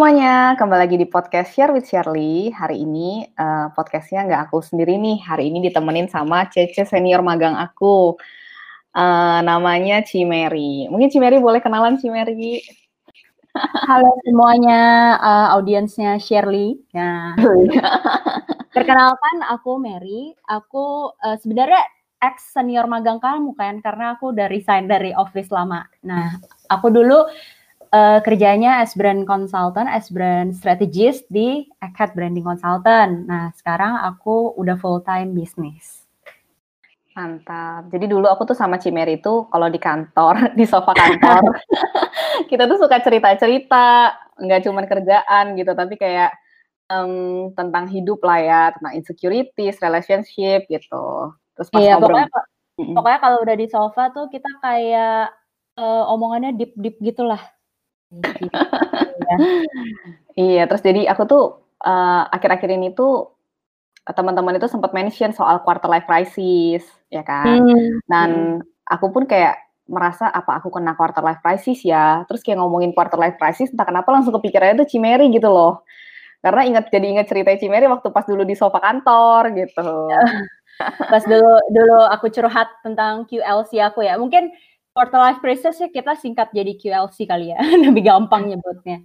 [0.00, 2.48] Semuanya, kembali lagi di podcast Share with Shirley.
[2.56, 5.20] Hari ini uh, podcastnya nggak aku sendiri nih.
[5.20, 8.16] Hari ini ditemenin sama Cece senior magang aku.
[8.96, 10.88] Uh, namanya Cimeri.
[10.88, 12.64] Mungkin Cimeri boleh kenalan Cimeri?
[13.92, 14.80] Halo semuanya,
[15.20, 16.80] uh, audiensnya Shirley.
[16.96, 17.36] Nah,
[18.72, 20.32] perkenalkan aku Mary.
[20.48, 21.84] Aku uh, sebenarnya
[22.24, 25.84] ex senior magang kamu kan, karena aku udah resign dari office lama.
[26.08, 26.40] Nah,
[26.72, 27.28] aku dulu
[27.94, 33.26] uh, kerjanya as brand consultant, as brand strategist di Acad Branding Consultant.
[33.26, 36.06] Nah, sekarang aku udah full time bisnis.
[37.14, 37.90] Mantap.
[37.90, 41.42] Jadi dulu aku tuh sama Cimeri itu kalau di kantor, di sofa kantor,
[42.50, 46.30] kita tuh suka cerita-cerita, nggak cuma kerjaan gitu, tapi kayak
[46.86, 51.34] um, tentang hidup lah ya, tentang insecurities, relationship gitu.
[51.58, 52.28] Terus pas iya, ngobrol, pokoknya,
[52.94, 55.34] pokoknya kalau udah di sofa tuh kita kayak
[55.76, 57.42] uh, omongannya deep deep gitulah.
[58.10, 58.50] Gitu,
[59.22, 59.36] ya.
[60.34, 61.44] Iya, terus jadi aku tuh
[61.86, 63.30] uh, akhir-akhir ini tuh
[64.10, 67.62] teman-teman itu sempat mention soal quarter life crisis, ya kan?
[67.62, 67.90] Hmm.
[68.10, 68.90] Dan hmm.
[68.90, 69.58] aku pun kayak
[69.90, 72.22] merasa apa aku kena quarter life crisis ya.
[72.30, 75.82] Terus kayak ngomongin quarter life crisis, entah kenapa langsung kepikirannya tuh Cimeri gitu loh.
[76.40, 79.90] Karena ingat jadi ingat cerita Cimeri waktu pas dulu di sofa kantor gitu.
[81.12, 84.16] pas dulu dulu aku curhat tentang QLC aku ya.
[84.16, 84.54] Mungkin
[85.00, 89.00] quarter life crisis ya kita singkat jadi QLC kali ya, lebih gampang nyebutnya.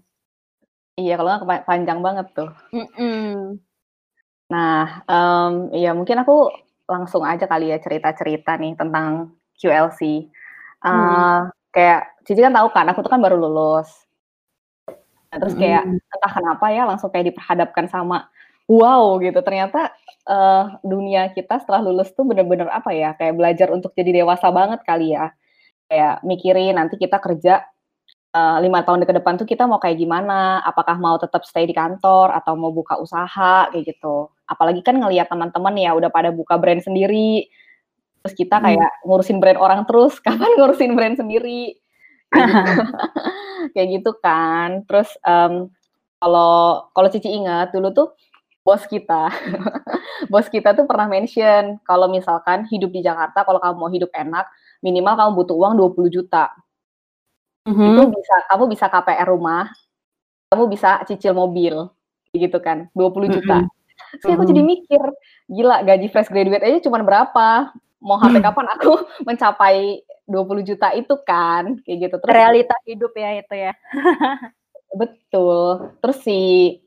[0.99, 2.51] Iya, kalau nggak panjang banget tuh.
[2.75, 3.31] Mm -mm.
[4.51, 6.51] Nah, um, ya mungkin aku
[6.83, 10.27] langsung aja kali ya cerita-cerita nih tentang QLC.
[10.83, 11.39] Uh, hmm.
[11.71, 13.88] Kayak Cici kan tahu kan, aku tuh kan baru lulus.
[15.31, 16.11] Nah, terus kayak hmm.
[16.11, 18.27] entah kenapa ya langsung kayak diperhadapkan sama
[18.67, 19.39] wow gitu.
[19.41, 19.95] Ternyata
[20.27, 24.83] uh, dunia kita setelah lulus tuh bener-bener apa ya, kayak belajar untuk jadi dewasa banget
[24.83, 25.31] kali ya
[25.85, 27.66] kayak mikirin nanti kita kerja
[28.35, 31.72] uh, lima tahun ke depan tuh kita mau kayak gimana, apakah mau tetap stay di
[31.72, 34.28] kantor atau mau buka usaha kayak gitu.
[34.45, 37.47] Apalagi kan ngelihat teman-teman ya udah pada buka brand sendiri,
[38.22, 38.66] terus kita hmm.
[38.68, 39.01] kayak hmm.
[39.07, 41.79] ngurusin brand orang terus, kapan ngurusin brand sendiri?
[42.29, 42.72] Kayak gitu,
[43.74, 44.69] kayak gitu kan.
[44.84, 45.72] Terus um,
[46.19, 48.09] kalau kalau Cici ingat dulu tuh
[48.66, 49.29] bos kita,
[50.34, 54.50] bos kita tuh pernah mention kalau misalkan hidup di Jakarta, kalau kamu mau hidup enak,
[54.85, 56.53] minimal kamu butuh uang 20 juta.
[57.66, 57.90] Mm-hmm.
[57.97, 59.66] Itu bisa kamu bisa KPR rumah,
[60.53, 61.90] kamu bisa cicil mobil,
[62.29, 63.66] gitu kan, 20 juta.
[63.66, 63.74] Mm-hmm.
[64.22, 64.74] Terus aku jadi mm-hmm.
[64.85, 65.03] mikir,
[65.50, 67.74] gila gaji fresh graduate aja cuma berapa?
[68.06, 68.45] Mau sampai mm.
[68.45, 68.94] kapan aku
[69.28, 72.16] mencapai 20 juta itu kan, kayak gitu.
[72.22, 73.74] Terus realita hidup ya itu ya.
[75.01, 75.90] betul.
[76.06, 76.40] Terus si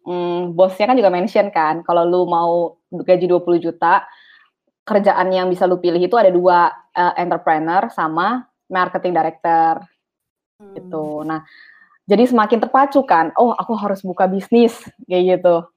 [0.07, 4.07] mm, bosnya kan juga mention kan, kalau lu mau gaji 20 juta,
[4.89, 9.85] kerjaan yang bisa lu pilih itu ada dua uh, entrepreneur sama marketing director
[10.57, 10.73] hmm.
[10.81, 11.23] gitu.
[11.29, 11.45] Nah,
[12.09, 14.73] jadi semakin terpacu kan, oh aku harus buka bisnis
[15.05, 15.69] kayak gitu.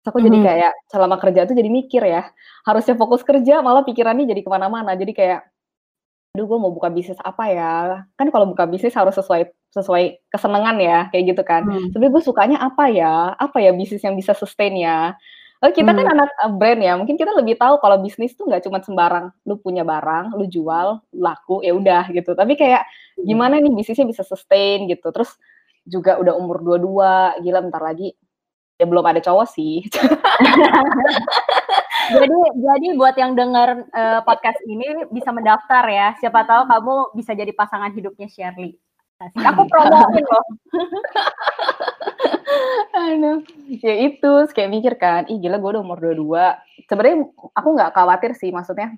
[0.00, 0.28] Terus aku hmm.
[0.32, 2.32] jadi kayak selama kerja tuh jadi mikir ya,
[2.64, 4.96] harusnya fokus kerja malah pikirannya jadi ke mana-mana.
[4.96, 5.44] Jadi kayak,
[6.32, 7.74] aduh gue mau buka bisnis apa ya?
[8.16, 11.68] Kan kalau buka bisnis harus sesuai sesuai kesenangan ya, kayak gitu kan.
[11.68, 11.92] Hmm.
[11.92, 13.36] Tapi gue sukanya apa ya?
[13.36, 15.12] Apa ya bisnis yang bisa sustain ya?
[15.62, 16.02] Oh, kita kan hmm.
[16.02, 19.32] kan anak uh, brand ya, mungkin kita lebih tahu kalau bisnis tuh nggak cuma sembarang
[19.48, 22.36] lu punya barang, lu jual, laku, ya udah gitu.
[22.36, 23.24] Tapi kayak hmm.
[23.24, 25.08] gimana nih bisnisnya bisa sustain gitu.
[25.08, 25.32] Terus
[25.84, 28.12] juga udah umur dua-dua, gila bentar lagi
[28.74, 29.86] ya belum ada cowok sih.
[32.14, 36.08] jadi jadi buat yang dengar uh, podcast ini bisa mendaftar ya.
[36.18, 38.76] Siapa tahu kamu bisa jadi pasangan hidupnya Shirley.
[39.22, 40.44] Aku promoin loh.
[42.94, 43.38] Aduh,
[43.82, 46.86] ya itu kayak mikir kan, ih gila gue udah umur 22.
[46.90, 47.16] Sebenarnya
[47.54, 48.94] aku nggak khawatir sih, maksudnya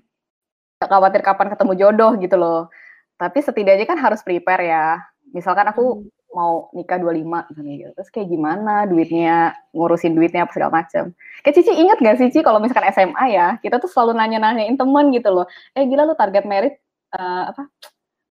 [0.81, 2.69] nggak khawatir kapan ketemu jodoh gitu loh.
[3.16, 5.00] Tapi setidaknya kan harus prepare ya.
[5.32, 6.37] Misalkan aku hmm.
[6.37, 7.91] mau nikah 25 gitu.
[7.97, 11.12] Terus kayak gimana duitnya, ngurusin duitnya apa segala macem.
[11.45, 15.12] Kayak Cici inget gak sih Cici kalau misalkan SMA ya, kita tuh selalu nanya-nanyain temen
[15.12, 15.47] gitu loh.
[15.77, 16.77] Eh gila lu target merit
[17.16, 17.69] uh, apa?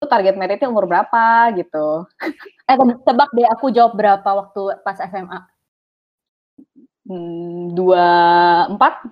[0.07, 2.07] Target meritnya umur berapa gitu.
[2.69, 5.39] Eh tebak deh aku jawab berapa waktu pas SMA.
[7.03, 8.07] Hmm, dua
[8.71, 9.03] empat?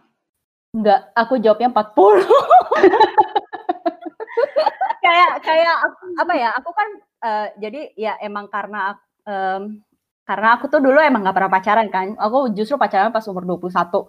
[0.72, 2.24] Enggak, aku jawabnya empat puluh.
[5.04, 5.76] kayak kayak
[6.16, 6.50] apa ya?
[6.56, 6.90] Aku kan
[7.22, 8.96] uh, jadi ya emang karena
[9.28, 9.84] um,
[10.24, 12.16] karena aku tuh dulu emang gak pernah pacaran kan.
[12.16, 14.08] Aku justru pacaran pas umur 21.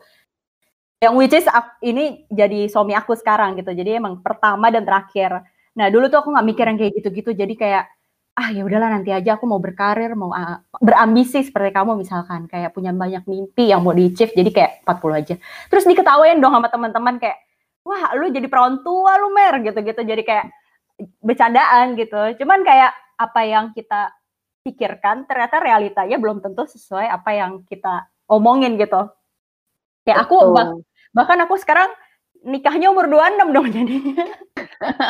[1.03, 1.47] Yang which is
[1.83, 3.75] ini jadi suami aku sekarang gitu.
[3.75, 5.43] Jadi emang pertama dan terakhir.
[5.79, 7.31] Nah, dulu tuh aku nggak mikir yang kayak gitu-gitu.
[7.33, 7.85] Jadi kayak
[8.33, 12.73] ah ya udahlah nanti aja aku mau berkarir, mau uh, berambisi seperti kamu misalkan, kayak
[12.73, 15.35] punya banyak mimpi yang mau di achieve, jadi kayak 40 aja.
[15.69, 17.37] Terus diketawain dong sama teman-teman kayak,
[17.85, 20.47] wah lu jadi perawan tua lu mer gitu-gitu, jadi kayak
[21.21, 22.41] bercandaan gitu.
[22.41, 24.17] Cuman kayak apa yang kita
[24.65, 29.13] pikirkan ternyata realitanya belum tentu sesuai apa yang kita omongin gitu.
[30.09, 30.73] Kayak aku bah,
[31.13, 31.91] bahkan aku sekarang
[32.43, 33.97] nikahnya umur 26 dong jadi.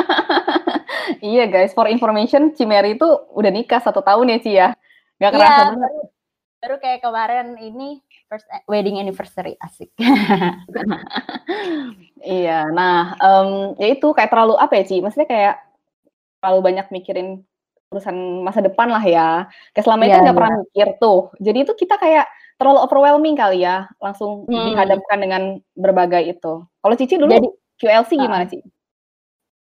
[1.32, 4.68] iya guys, for information Cimeri itu udah nikah satu tahun ya Ci ya.
[5.18, 5.80] Gak iya, kerasa ya, banget.
[5.80, 6.02] Baru,
[6.62, 7.88] baru kayak kemarin ini
[8.28, 9.90] first wedding anniversary asik.
[12.24, 15.00] iya, nah um, ya itu kayak terlalu apa ya Ci?
[15.00, 15.54] Maksudnya kayak
[16.42, 17.28] terlalu banyak mikirin
[17.92, 19.48] urusan masa depan lah ya.
[19.76, 20.40] Kayak selama yeah, itu nggak yeah.
[20.40, 21.20] pernah mikir tuh.
[21.40, 22.26] Jadi itu kita kayak
[22.60, 24.76] terlalu overwhelming kali ya, langsung hmm.
[24.76, 25.42] dihadapkan dengan
[25.74, 26.62] berbagai itu.
[26.82, 27.48] Kalau Cici dulu jadi,
[27.78, 28.58] QLC gimana sih?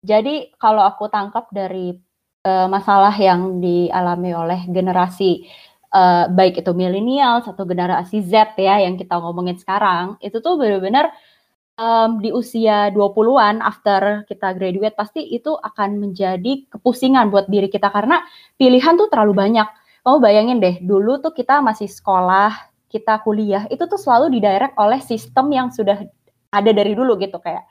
[0.03, 1.95] Jadi kalau aku tangkap dari
[2.43, 5.47] uh, masalah yang dialami oleh generasi
[5.95, 11.15] uh, baik itu milenial atau generasi Z ya yang kita ngomongin sekarang, itu tuh benar-benar
[11.79, 17.93] um, di usia 20-an after kita graduate pasti itu akan menjadi kepusingan buat diri kita
[17.93, 18.25] karena
[18.59, 19.69] pilihan tuh terlalu banyak.
[20.07, 22.55] Kamu bayangin deh, dulu tuh kita masih sekolah,
[22.87, 25.99] kita kuliah itu tuh selalu didirect oleh sistem yang sudah
[26.63, 27.65] ada dari dulu gitu kayak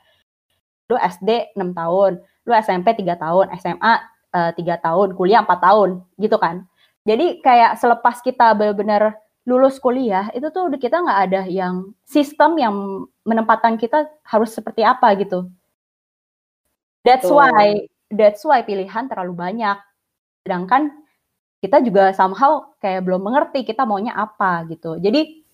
[0.86, 3.94] lu SD 6 tahun, lu SMP 3 tahun, SMA
[4.32, 5.90] uh, 3 tahun, kuliah 4 tahun
[6.22, 6.62] gitu kan.
[7.06, 12.74] Jadi kayak selepas kita benar-benar lulus kuliah itu tuh kita nggak ada yang sistem yang
[13.22, 15.46] menempatkan kita harus seperti apa gitu.
[17.06, 19.78] That's why that's why pilihan terlalu banyak.
[20.42, 20.90] Sedangkan
[21.62, 24.98] kita juga somehow kayak belum mengerti kita maunya apa gitu.
[24.98, 25.46] Jadi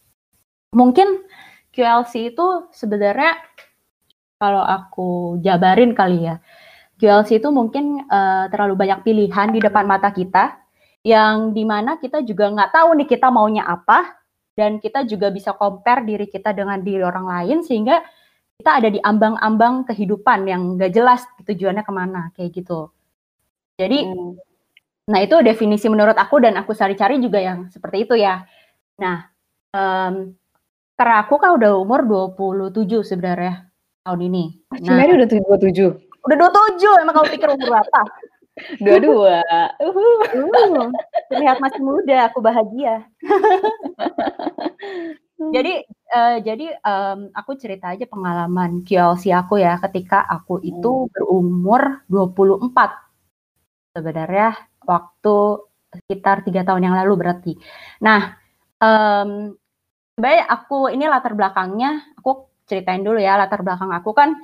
[0.73, 1.21] mungkin
[1.73, 3.37] QLC itu sebenarnya
[4.37, 6.39] kalau aku jabarin kali ya,
[7.01, 10.61] QLC itu mungkin uh, terlalu banyak pilihan di depan mata kita
[11.03, 14.23] yang di mana kita juga nggak tahu nih kita maunya apa
[14.55, 17.99] dan kita juga bisa compare diri kita dengan diri orang lain sehingga
[18.61, 22.93] kita ada di ambang-ambang kehidupan yang nggak jelas tujuannya ke mana kayak gitu.
[23.81, 24.53] Jadi hmm.
[25.03, 28.47] Nah, itu definisi menurut aku dan aku cari-cari juga yang seperti itu ya.
[29.03, 29.27] Nah,
[29.75, 30.31] um,
[30.97, 33.73] karena aku kan udah umur 27 sebenarnya
[34.05, 34.45] tahun ini.
[34.83, 35.95] Nah, Mary udah 27?
[36.23, 38.01] Udah 27, emang kamu pikir umur berapa?
[38.85, 39.41] Dua-dua.
[39.49, 40.93] Uh,
[41.33, 43.09] terlihat masih muda, aku bahagia.
[45.55, 45.83] jadi
[46.15, 51.11] uh, jadi um, aku cerita aja pengalaman QLC aku ya ketika aku itu hmm.
[51.11, 53.97] berumur 24.
[53.97, 54.55] Sebenarnya
[54.85, 55.37] waktu
[55.93, 57.53] sekitar tiga tahun yang lalu berarti.
[58.05, 58.37] Nah,
[58.81, 59.53] um,
[60.17, 64.37] sebenarnya aku ini latar belakangnya, aku ceritain dulu ya latar belakang aku kan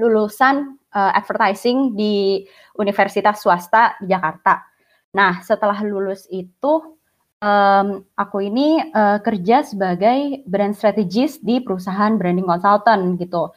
[0.00, 2.44] lulusan uh, advertising di
[2.80, 4.64] universitas swasta di Jakarta.
[5.12, 6.96] Nah, setelah lulus itu
[7.42, 13.50] um, aku ini uh, kerja sebagai brand strategist di perusahaan branding consultant gitu.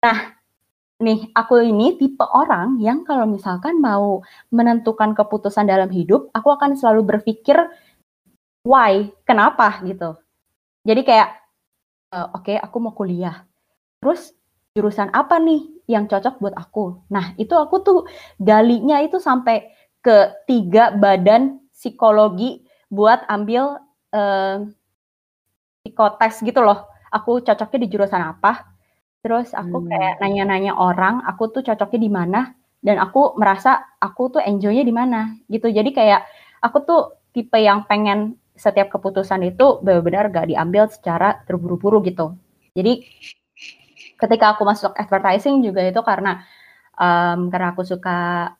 [0.00, 0.18] Nah,
[1.02, 4.22] nih aku ini tipe orang yang kalau misalkan mau
[4.54, 7.58] menentukan keputusan dalam hidup, aku akan selalu berpikir
[8.68, 10.12] why, kenapa gitu.
[10.84, 11.32] Jadi kayak
[12.12, 13.48] uh, oke okay, aku mau kuliah.
[14.04, 14.36] Terus
[14.76, 17.00] jurusan apa nih yang cocok buat aku?
[17.08, 17.98] Nah, itu aku tuh
[18.36, 19.72] galinya itu sampai
[20.04, 23.80] ke tiga badan psikologi buat ambil
[24.12, 24.68] uh,
[25.82, 26.84] psikotes gitu loh.
[27.08, 28.68] Aku cocoknya di jurusan apa?
[29.24, 29.88] Terus aku hmm.
[29.88, 32.40] kayak nanya-nanya orang, aku tuh cocoknya di mana
[32.84, 35.72] dan aku merasa aku tuh enjoynya di mana gitu.
[35.72, 36.22] Jadi kayak
[36.62, 37.02] aku tuh
[37.34, 42.34] tipe yang pengen setiap keputusan itu benar-benar gak diambil secara terburu-buru gitu.
[42.74, 43.06] Jadi
[44.18, 46.42] ketika aku masuk advertising juga itu karena
[46.98, 48.50] um, karena aku suka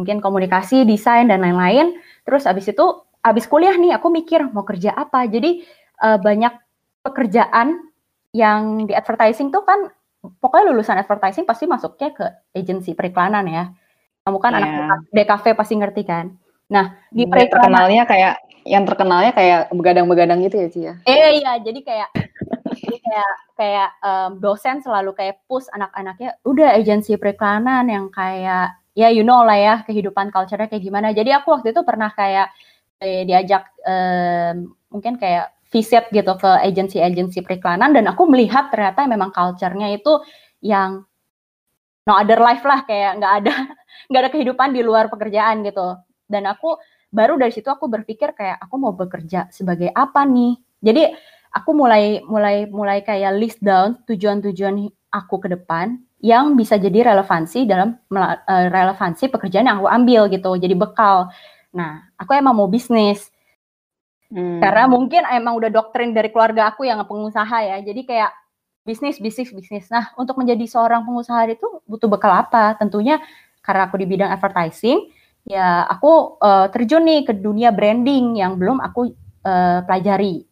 [0.00, 2.00] mungkin komunikasi, desain dan lain-lain.
[2.24, 2.84] Terus abis itu
[3.20, 5.28] abis kuliah nih aku mikir mau kerja apa.
[5.28, 5.62] Jadi
[6.00, 6.56] uh, banyak
[7.04, 7.92] pekerjaan
[8.32, 9.92] yang di advertising tuh kan
[10.40, 12.24] pokoknya lulusan advertising pasti masuknya ke
[12.56, 13.64] agensi periklanan ya.
[14.24, 14.88] Kamu kan yeah.
[14.88, 16.32] anak DKV pasti ngerti kan.
[16.72, 20.92] Nah, di periklanan terkenalnya kayak yang terkenalnya kayak begadang-begadang gitu ya, Cia?
[21.08, 22.08] Eh iya, jadi kayak
[22.82, 29.24] kayak kayak um, dosen selalu kayak push anak-anaknya udah agensi periklanan yang kayak ya you
[29.24, 31.12] know lah ya kehidupan culture-nya kayak gimana.
[31.12, 32.48] Jadi aku waktu itu pernah kayak
[33.02, 39.32] eh, diajak um, mungkin kayak visit gitu ke agensi-agensi periklanan dan aku melihat ternyata memang
[39.32, 40.20] culture-nya itu
[40.60, 41.02] yang
[42.04, 43.54] no other life lah kayak nggak ada
[44.12, 45.96] nggak ada kehidupan di luar pekerjaan gitu
[46.28, 46.76] dan aku
[47.12, 51.12] baru dari situ aku berpikir kayak aku mau bekerja sebagai apa nih jadi
[51.52, 57.68] aku mulai mulai mulai kayak list down tujuan-tujuan aku ke depan yang bisa jadi relevansi
[57.68, 61.28] dalam uh, relevansi pekerjaan yang aku ambil gitu jadi bekal
[61.76, 63.32] nah aku emang mau bisnis
[64.32, 64.64] Hmm.
[64.64, 67.76] Karena mungkin emang udah doktrin dari keluarga aku yang pengusaha ya.
[67.84, 68.32] Jadi kayak
[68.82, 69.84] bisnis, bisnis, bisnis.
[69.92, 72.72] Nah, untuk menjadi seorang pengusaha itu butuh bekal apa?
[72.80, 73.20] Tentunya
[73.60, 75.04] karena aku di bidang advertising,
[75.46, 79.10] ya aku uh, terjun nih ke dunia branding yang belum aku
[79.46, 80.46] uh, pelajari.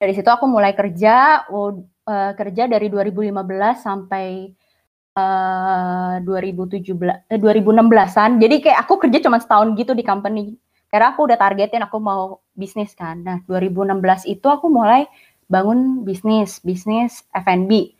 [0.00, 3.36] Dari situ aku mulai kerja, uh, kerja dari 2015
[3.76, 4.48] sampai
[5.16, 8.40] uh, 2017 eh, 2016-an.
[8.40, 10.56] Jadi kayak aku kerja cuma setahun gitu di company.
[10.90, 13.22] Karena aku udah targetin aku mau bisnis kan.
[13.22, 15.06] Nah, 2016 itu aku mulai
[15.46, 17.94] bangun bisnis, bisnis F&B.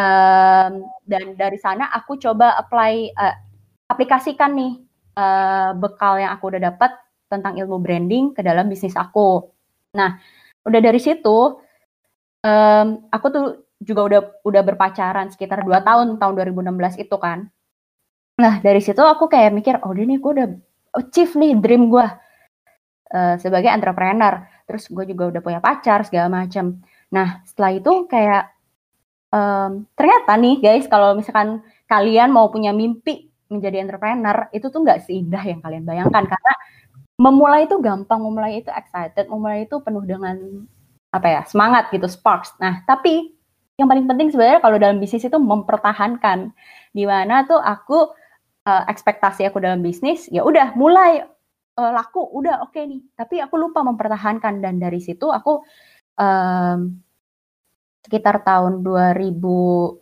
[0.00, 3.36] Um, dan dari sana aku coba apply uh,
[3.90, 4.72] aplikasikan nih
[5.18, 6.94] uh, bekal yang aku udah dapat
[7.26, 9.50] tentang ilmu branding ke dalam bisnis aku.
[9.98, 10.18] Nah,
[10.62, 11.58] udah dari situ
[12.46, 13.44] um, aku tuh
[13.80, 17.48] juga udah udah berpacaran sekitar dua tahun tahun 2016 itu kan.
[18.40, 20.48] Nah, dari situ aku kayak mikir, oh ini gue udah
[20.96, 22.06] achieve nih dream gue
[23.12, 24.44] uh, sebagai entrepreneur.
[24.64, 26.80] Terus gue juga udah punya pacar segala macam.
[27.12, 28.52] Nah, setelah itu kayak
[29.32, 35.04] um, ternyata nih guys, kalau misalkan kalian mau punya mimpi menjadi entrepreneur itu tuh nggak
[35.04, 36.24] seindah yang kalian bayangkan.
[36.24, 36.54] Karena
[37.20, 40.38] memulai itu gampang, memulai itu excited, memulai itu penuh dengan
[41.10, 42.54] apa ya semangat gitu, sparks.
[42.62, 43.34] Nah tapi
[43.76, 46.54] yang paling penting sebenarnya kalau dalam bisnis itu mempertahankan.
[46.90, 48.12] Di mana tuh aku
[48.66, 51.24] uh, ekspektasi aku dalam bisnis ya udah mulai
[51.80, 53.02] uh, laku udah oke okay nih.
[53.16, 55.64] Tapi aku lupa mempertahankan dan dari situ aku
[56.20, 57.00] um,
[58.04, 59.99] sekitar tahun 2000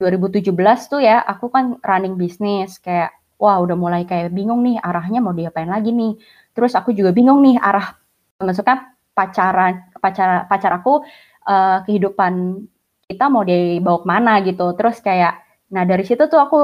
[0.00, 0.56] 2017
[0.88, 5.36] tuh ya aku kan running bisnis kayak wah udah mulai kayak bingung nih arahnya mau
[5.36, 6.16] diapain lagi nih.
[6.56, 7.96] Terus aku juga bingung nih arah
[8.40, 11.04] maksudnya pacaran pacar pacar aku
[11.44, 12.64] uh, kehidupan
[13.04, 14.72] kita mau dibawa ke mana gitu.
[14.76, 15.36] Terus kayak
[15.68, 16.60] nah dari situ tuh aku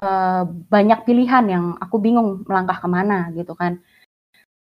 [0.00, 3.76] uh, banyak pilihan yang aku bingung melangkah ke mana gitu kan.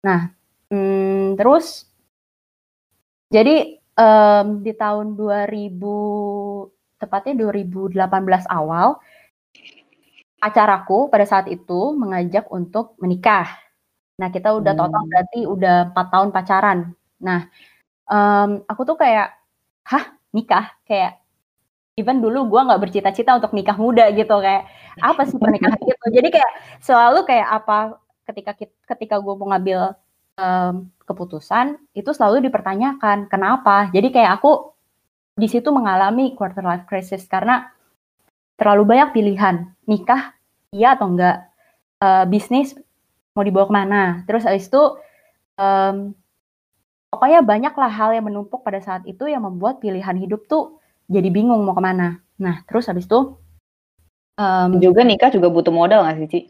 [0.02, 0.34] Nah
[0.70, 1.86] hmm, terus
[3.30, 7.96] jadi um, di tahun 2000 tepatnya 2018
[8.52, 9.00] awal,
[10.36, 13.48] pacar aku pada saat itu mengajak untuk menikah.
[14.20, 15.10] Nah, kita udah total hmm.
[15.10, 16.78] berarti udah empat tahun pacaran.
[17.24, 17.48] Nah,
[18.04, 19.32] um, aku tuh kayak,
[19.88, 20.04] hah
[20.36, 20.76] nikah?
[20.84, 21.20] Kayak
[22.00, 24.64] even dulu gue nggak bercita-cita untuk nikah muda gitu kayak
[25.04, 28.56] apa sih pernikahan gitu jadi kayak selalu kayak apa ketika
[28.96, 29.92] ketika gue mau ngambil
[30.40, 34.72] um, keputusan itu selalu dipertanyakan kenapa jadi kayak aku
[35.36, 37.70] di situ mengalami quarter life crisis karena
[38.60, 40.36] terlalu banyak pilihan nikah
[40.74, 41.48] iya atau enggak
[42.02, 42.76] uh, bisnis
[43.32, 44.82] mau dibawa ke mana terus habis itu
[45.56, 46.12] um,
[47.08, 51.64] pokoknya banyaklah hal yang menumpuk pada saat itu yang membuat pilihan hidup tuh jadi bingung
[51.64, 53.38] mau ke mana nah terus habis itu
[54.36, 56.40] um, juga nikah juga butuh modal nggak sih Ci?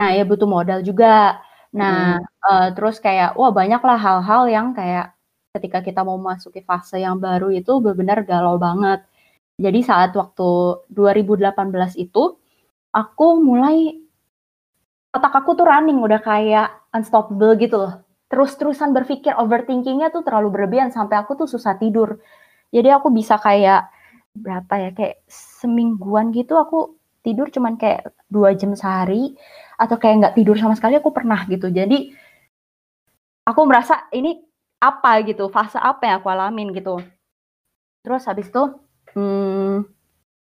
[0.00, 1.38] nah ya butuh modal juga
[1.70, 2.26] nah hmm.
[2.50, 5.14] uh, terus kayak wah banyaklah hal-hal yang kayak
[5.50, 9.02] ketika kita mau masuki fase yang baru itu benar-benar galau banget.
[9.58, 10.48] Jadi saat waktu
[10.94, 12.38] 2018 itu
[12.94, 13.98] aku mulai
[15.10, 17.94] otak aku tuh running udah kayak unstoppable gitu loh.
[18.30, 22.22] Terus-terusan berpikir overthinkingnya tuh terlalu berlebihan sampai aku tuh susah tidur.
[22.70, 23.90] Jadi aku bisa kayak
[24.30, 26.94] berapa ya kayak semingguan gitu aku
[27.26, 29.34] tidur cuman kayak dua jam sehari
[29.74, 31.66] atau kayak nggak tidur sama sekali aku pernah gitu.
[31.74, 32.14] Jadi
[33.50, 34.49] aku merasa ini
[34.80, 36.98] apa gitu, fase apa yang aku alamin gitu.
[38.00, 38.62] Terus habis itu,
[39.12, 39.84] hmm,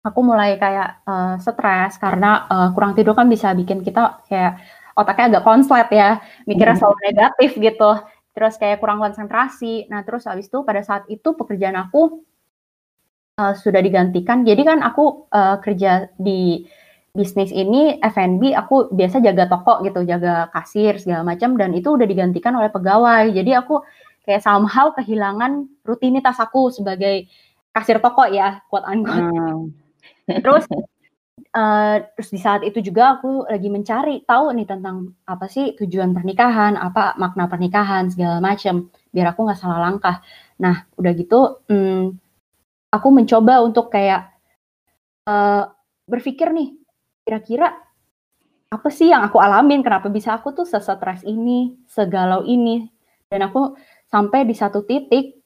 [0.07, 4.63] aku mulai kayak uh, stres karena uh, kurang tidur kan bisa bikin kita kayak
[4.95, 6.83] otaknya agak konslet ya, mikirnya hmm.
[6.83, 7.91] selalu negatif gitu.
[8.35, 9.91] Terus kayak kurang konsentrasi.
[9.91, 12.23] Nah terus habis itu pada saat itu pekerjaan aku
[13.43, 14.47] uh, sudah digantikan.
[14.47, 16.63] Jadi kan aku uh, kerja di
[17.19, 22.07] bisnis ini F&B aku biasa jaga toko gitu, jaga kasir segala macam dan itu udah
[22.07, 23.27] digantikan oleh pegawai.
[23.35, 23.83] Jadi aku
[24.29, 27.25] kayak somehow kehilangan rutinitas aku sebagai
[27.73, 29.25] kasir toko ya, kuat unquote.
[29.25, 29.73] Hmm.
[30.29, 30.69] Terus
[31.57, 36.13] uh, terus di saat itu juga aku lagi mencari tahu nih tentang apa sih tujuan
[36.13, 40.21] pernikahan, apa makna pernikahan segala macam, biar aku nggak salah langkah.
[40.61, 42.13] Nah, udah gitu, hmm,
[42.93, 44.29] aku mencoba untuk kayak
[45.25, 45.73] uh,
[46.05, 46.77] berpikir nih,
[47.25, 47.73] kira-kira
[48.69, 49.81] apa sih yang aku alamin?
[49.81, 52.85] Kenapa bisa aku tuh sesetres ini, segalau ini?
[53.29, 53.77] Dan aku
[54.09, 55.39] sampai di satu titik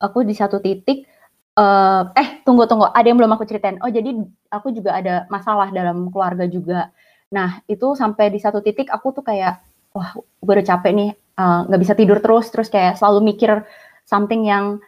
[0.00, 1.08] aku di satu titik
[1.56, 3.80] uh, eh tunggu tunggu ada yang belum aku ceritain.
[3.80, 4.12] Oh jadi
[4.52, 6.92] aku juga ada masalah dalam keluarga juga.
[7.32, 11.60] Nah itu sampai di satu titik aku tuh kayak wah gue udah capek nih eh,
[11.70, 12.46] nggak uh, bisa tidur terus.
[12.52, 13.64] Terus kayak selalu mikir
[14.04, 14.78] something yang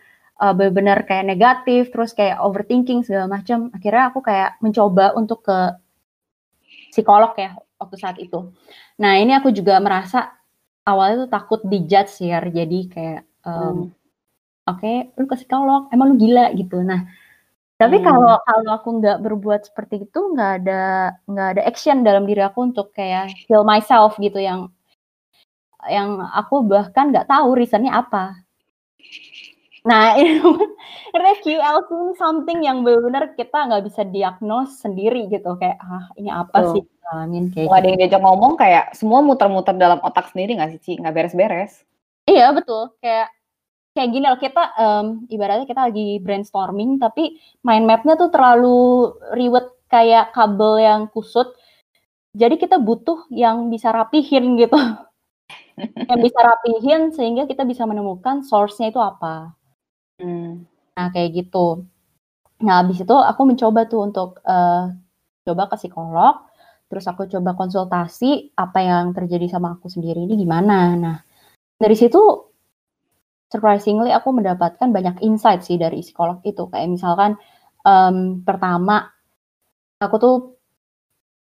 [0.42, 5.58] uh, benar-benar kayak negatif terus kayak overthinking segala macam akhirnya aku kayak mencoba untuk ke
[6.92, 8.52] psikolog ya waktu saat itu.
[9.00, 10.32] Nah ini aku juga merasa
[10.86, 13.84] awalnya tuh takut dijudge ya jadi kayak um, hmm.
[14.70, 17.04] oke okay, lu ke psikolog emang lu gila gitu nah
[17.76, 18.06] Tapi hmm.
[18.08, 22.72] kalau kalau aku nggak berbuat seperti itu, nggak ada nggak ada action dalam diri aku
[22.72, 24.72] untuk kayak heal myself gitu yang
[25.84, 28.40] yang aku bahkan nggak tahu reasonnya apa.
[29.86, 30.18] Nah,
[31.46, 31.46] QLC
[31.94, 36.72] ini something yang benar-benar kita nggak bisa diagnos sendiri gitu kayak ah ini apa Tuh.
[36.74, 37.70] sih alamin kayak.
[37.70, 37.86] Ada gitu.
[37.86, 40.92] yang diajak ngomong kayak semua muter-muter dalam otak sendiri nggak sih Ci?
[40.98, 41.86] Nggak beres-beres.
[42.26, 43.30] Iya betul kayak
[43.96, 49.72] kayak gini loh kita um, ibaratnya kita lagi brainstorming tapi mind mapnya tuh terlalu ribet
[49.88, 51.56] kayak kabel yang kusut
[52.36, 54.76] jadi kita butuh yang bisa rapihin gitu
[56.12, 59.55] yang bisa rapihin sehingga kita bisa menemukan source-nya itu apa
[60.20, 60.64] hmm.
[60.96, 61.86] nah kayak gitu
[62.60, 64.88] nah habis itu aku mencoba tuh untuk uh,
[65.44, 66.34] coba ke psikolog
[66.86, 71.16] terus aku coba konsultasi apa yang terjadi sama aku sendiri ini gimana nah
[71.76, 72.46] dari situ
[73.50, 76.66] surprisingly aku mendapatkan banyak insight sih dari psikolog itu.
[76.70, 77.30] Kayak misalkan
[77.86, 79.06] um, pertama
[80.02, 80.36] aku tuh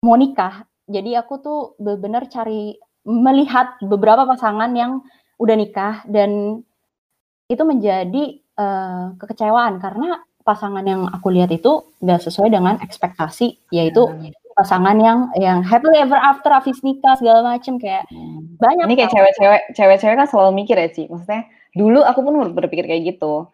[0.04, 5.04] mau nikah, jadi aku tuh benar-benar cari melihat beberapa pasangan yang
[5.40, 6.62] udah nikah dan
[7.50, 14.04] itu menjadi uh, kekecewaan karena pasangan yang aku lihat itu nggak sesuai dengan ekspektasi yaitu
[14.04, 14.34] hmm.
[14.58, 18.60] pasangan yang yang happily ever after habis nikah segala macem kayak hmm.
[18.60, 21.46] banyak ini kayak cewek-cewek cewek-cewek kan selalu mikir ya sih maksudnya
[21.78, 23.48] dulu aku pun berpikir kayak gitu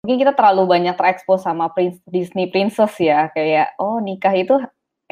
[0.00, 4.56] mungkin kita terlalu banyak terekspos sama prince, Disney princess ya kayak oh nikah itu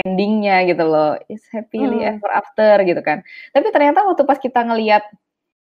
[0.08, 2.16] endingnya gitu loh is happily hmm.
[2.16, 3.20] ever after gitu kan
[3.52, 5.04] tapi ternyata waktu pas kita ngelihat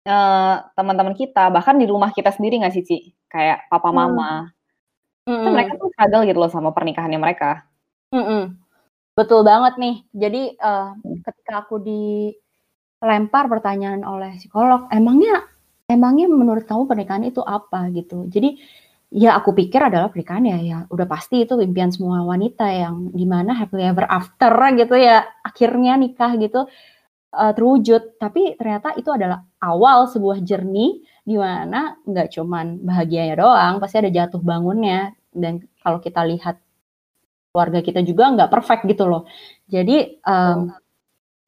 [0.07, 3.97] uh, teman-teman kita bahkan di rumah kita sendiri nggak sih Ci kayak papa hmm.
[3.97, 4.33] mama
[5.27, 5.43] hmm.
[5.45, 7.67] Kan mereka tuh struggle gitu loh sama pernikahannya mereka
[8.15, 8.57] hmm.
[9.19, 10.93] betul banget nih jadi uh,
[11.25, 15.51] ketika aku dilempar pertanyaan oleh psikolog emangnya
[15.91, 18.31] emangnya menurut kamu pernikahan itu apa gitu.
[18.31, 18.55] Jadi
[19.11, 23.27] ya aku pikir adalah pernikahan ya ya udah pasti itu impian semua wanita yang di
[23.27, 26.71] mana happily ever after gitu ya akhirnya nikah gitu
[27.35, 28.19] uh, terwujud.
[28.19, 34.11] Tapi ternyata itu adalah awal sebuah jernih di mana nggak cuman bahagianya doang, pasti ada
[34.11, 35.15] jatuh bangunnya.
[35.31, 36.59] Dan kalau kita lihat
[37.51, 39.27] keluarga kita juga nggak perfect gitu loh.
[39.67, 40.71] Jadi um,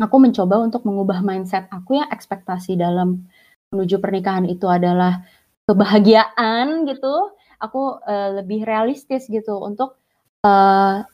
[0.03, 3.27] aku mencoba untuk mengubah mindset aku yang ekspektasi dalam
[3.71, 5.25] menuju pernikahan itu adalah
[5.64, 9.97] kebahagiaan gitu, aku uh, lebih realistis gitu untuk
[10.42, 11.07] uh,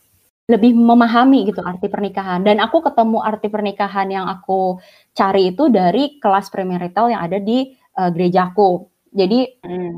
[0.49, 2.41] lebih memahami gitu arti pernikahan.
[2.41, 4.81] Dan aku ketemu arti pernikahan yang aku
[5.13, 8.89] cari itu dari kelas premarital yang ada di uh, gerejaku.
[9.13, 9.95] Jadi hmm.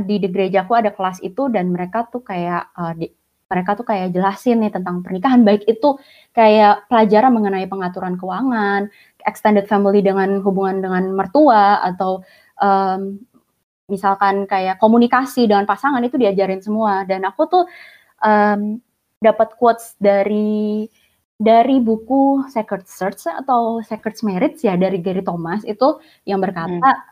[0.00, 3.12] di, di gerejaku ada kelas itu dan mereka tuh kayak uh, di,
[3.52, 6.00] mereka tuh kayak jelasin nih tentang pernikahan baik itu
[6.32, 8.88] kayak pelajaran mengenai pengaturan keuangan,
[9.28, 12.24] extended family dengan hubungan dengan mertua atau
[12.56, 13.20] um,
[13.92, 17.64] misalkan kayak komunikasi dengan pasangan itu diajarin semua dan aku tuh
[18.24, 18.80] um,
[19.22, 20.90] dapat quotes dari
[21.38, 27.10] dari buku Sacred Search atau Sacred Marriage ya dari Gary Thomas itu yang berkata hmm.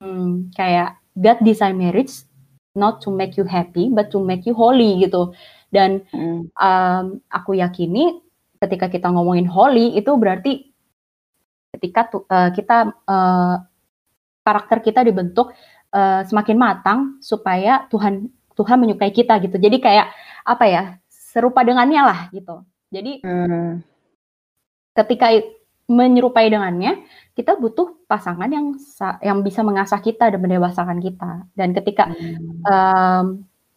[0.00, 2.24] Hmm, kayak God design marriage
[2.72, 5.34] not to make you happy but to make you holy gitu
[5.68, 6.48] dan hmm.
[6.56, 8.18] um, aku yakini
[8.60, 10.70] ketika kita ngomongin holy itu berarti
[11.76, 13.56] ketika uh, kita uh,
[14.42, 15.54] karakter kita dibentuk
[15.94, 19.56] uh, semakin matang supaya Tuhan Tuhan menyukai kita gitu.
[19.56, 20.12] Jadi kayak
[20.44, 20.82] apa ya
[21.30, 22.66] serupa dengannya lah gitu.
[22.90, 23.86] Jadi hmm.
[24.98, 25.30] ketika
[25.86, 27.06] menyerupai dengannya,
[27.38, 28.74] kita butuh pasangan yang
[29.22, 31.46] yang bisa mengasah kita dan mendewasakan kita.
[31.54, 32.66] Dan ketika hmm.
[32.66, 33.26] um,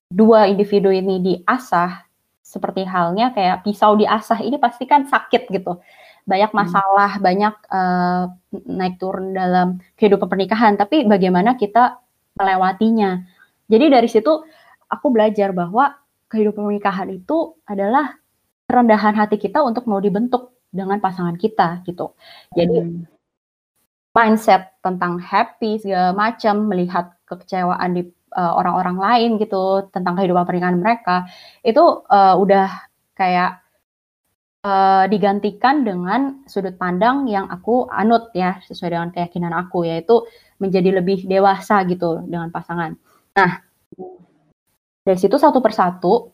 [0.10, 2.10] dua individu ini diasah
[2.44, 5.82] seperti halnya kayak pisau diasah ini pasti kan sakit gitu
[6.28, 6.60] banyak hmm.
[6.60, 7.24] masalah hmm.
[7.24, 8.24] banyak uh,
[8.70, 11.98] naik turun dalam kehidupan pernikahan tapi bagaimana kita
[12.38, 13.26] melewatinya
[13.72, 14.44] jadi dari situ
[14.92, 16.03] aku belajar bahwa
[16.34, 18.18] kehidupan pernikahan itu adalah
[18.66, 22.18] kerendahan hati kita untuk mau dibentuk dengan pasangan kita gitu
[22.58, 23.06] jadi hmm.
[24.18, 30.78] mindset tentang happy segala macam melihat kekecewaan di uh, orang-orang lain gitu tentang kehidupan pernikahan
[30.82, 31.30] mereka
[31.62, 33.62] itu uh, udah kayak
[34.66, 40.26] uh, digantikan dengan sudut pandang yang aku anut ya sesuai dengan keyakinan aku yaitu
[40.58, 42.96] menjadi lebih dewasa gitu dengan pasangan.
[43.38, 43.52] Nah
[45.04, 46.32] dari situ satu persatu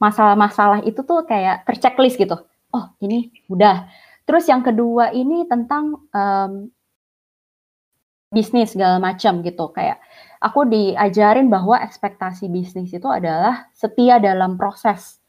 [0.00, 2.36] masalah-masalah itu tuh kayak terchecklist gitu.
[2.72, 3.88] Oh ini udah.
[4.26, 6.52] Terus yang kedua ini tentang um,
[8.32, 10.02] bisnis segala macam gitu kayak
[10.42, 15.22] aku diajarin bahwa ekspektasi bisnis itu adalah setia dalam proses.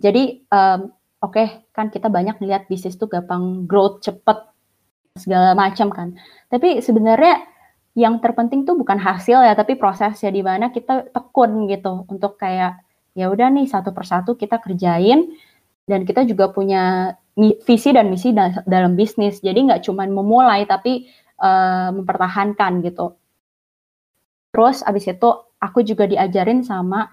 [0.00, 0.88] Jadi um,
[1.20, 4.38] oke okay, kan kita banyak lihat bisnis tuh gampang growth cepet
[5.18, 6.16] segala macam kan.
[6.48, 7.51] Tapi sebenarnya
[7.92, 12.40] yang terpenting tuh bukan hasil ya, tapi proses ya di mana kita tekun gitu untuk
[12.40, 12.80] kayak
[13.12, 15.36] ya udah nih satu persatu kita kerjain
[15.84, 18.32] dan kita juga punya visi dan misi
[18.64, 19.40] dalam bisnis.
[19.40, 21.08] Jadi nggak cuma memulai tapi
[21.40, 23.16] uh, mempertahankan gitu.
[24.52, 27.08] Terus abis itu aku juga diajarin sama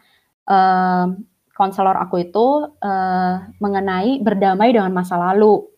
[0.48, 1.08] uh,
[1.56, 5.69] konselor aku itu uh, mengenai berdamai dengan masa lalu.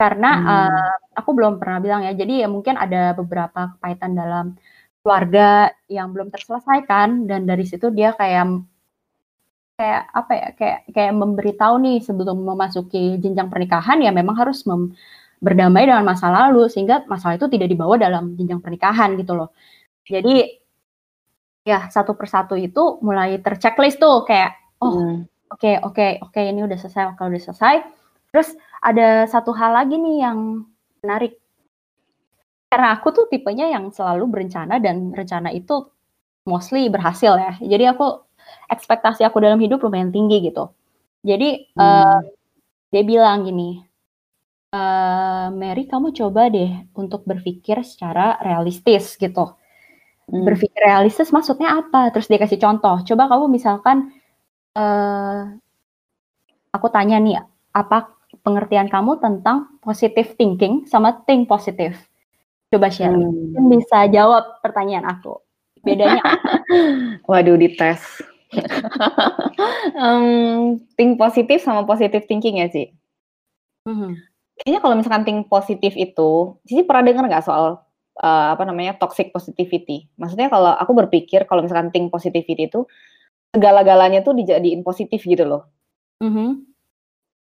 [0.00, 0.48] Karena hmm.
[0.48, 4.56] uh, aku belum pernah bilang ya, jadi ya mungkin ada beberapa kepahitan dalam
[5.04, 8.64] keluarga yang belum terselesaikan dan dari situ dia kayak
[9.80, 14.92] kayak apa ya kayak kayak memberitahu nih sebelum memasuki jenjang pernikahan ya memang harus mem,
[15.40, 19.56] berdamai dengan masa lalu sehingga masalah itu tidak dibawa dalam jenjang pernikahan gitu loh.
[20.04, 20.60] Jadi
[21.64, 25.16] ya satu persatu itu mulai terchecklist tuh kayak oh hmm.
[25.48, 27.99] oke okay, oke okay, oke okay, ini udah selesai kalau udah selesai.
[28.30, 30.64] Terus ada satu hal lagi nih yang
[31.02, 31.36] menarik.
[32.70, 35.90] Karena aku tuh tipenya yang selalu berencana dan rencana itu
[36.46, 37.52] mostly berhasil ya.
[37.58, 38.22] Jadi aku
[38.70, 40.70] ekspektasi aku dalam hidup lumayan tinggi gitu.
[41.26, 41.82] Jadi hmm.
[41.82, 42.20] uh,
[42.94, 43.82] dia bilang gini,
[44.72, 49.58] uh, Mary kamu coba deh untuk berpikir secara realistis gitu.
[50.30, 50.46] Hmm.
[50.46, 52.14] Berpikir realistis maksudnya apa?
[52.14, 53.02] Terus dia kasih contoh.
[53.02, 54.14] Coba kamu misalkan,
[54.78, 55.50] uh,
[56.70, 57.42] aku tanya nih,
[57.74, 61.94] apa pengertian kamu tentang positive thinking sama think positive?
[62.70, 63.14] Coba share.
[63.14, 63.68] Hmm.
[63.70, 65.42] Bisa jawab pertanyaan aku.
[65.80, 66.20] Bedanya
[67.30, 68.20] Waduh, dites
[69.94, 72.90] um, think positif sama positive thinking ya sih.
[73.86, 74.12] Mm-hmm.
[74.60, 77.80] Kayaknya kalau misalkan think positif itu, sih pernah dengar nggak soal
[78.20, 80.10] uh, apa namanya toxic positivity?
[80.18, 82.84] Maksudnya kalau aku berpikir kalau misalkan think positivity itu
[83.54, 85.70] segala-galanya tuh dijadiin positif gitu loh.
[86.20, 86.48] Mm-hmm.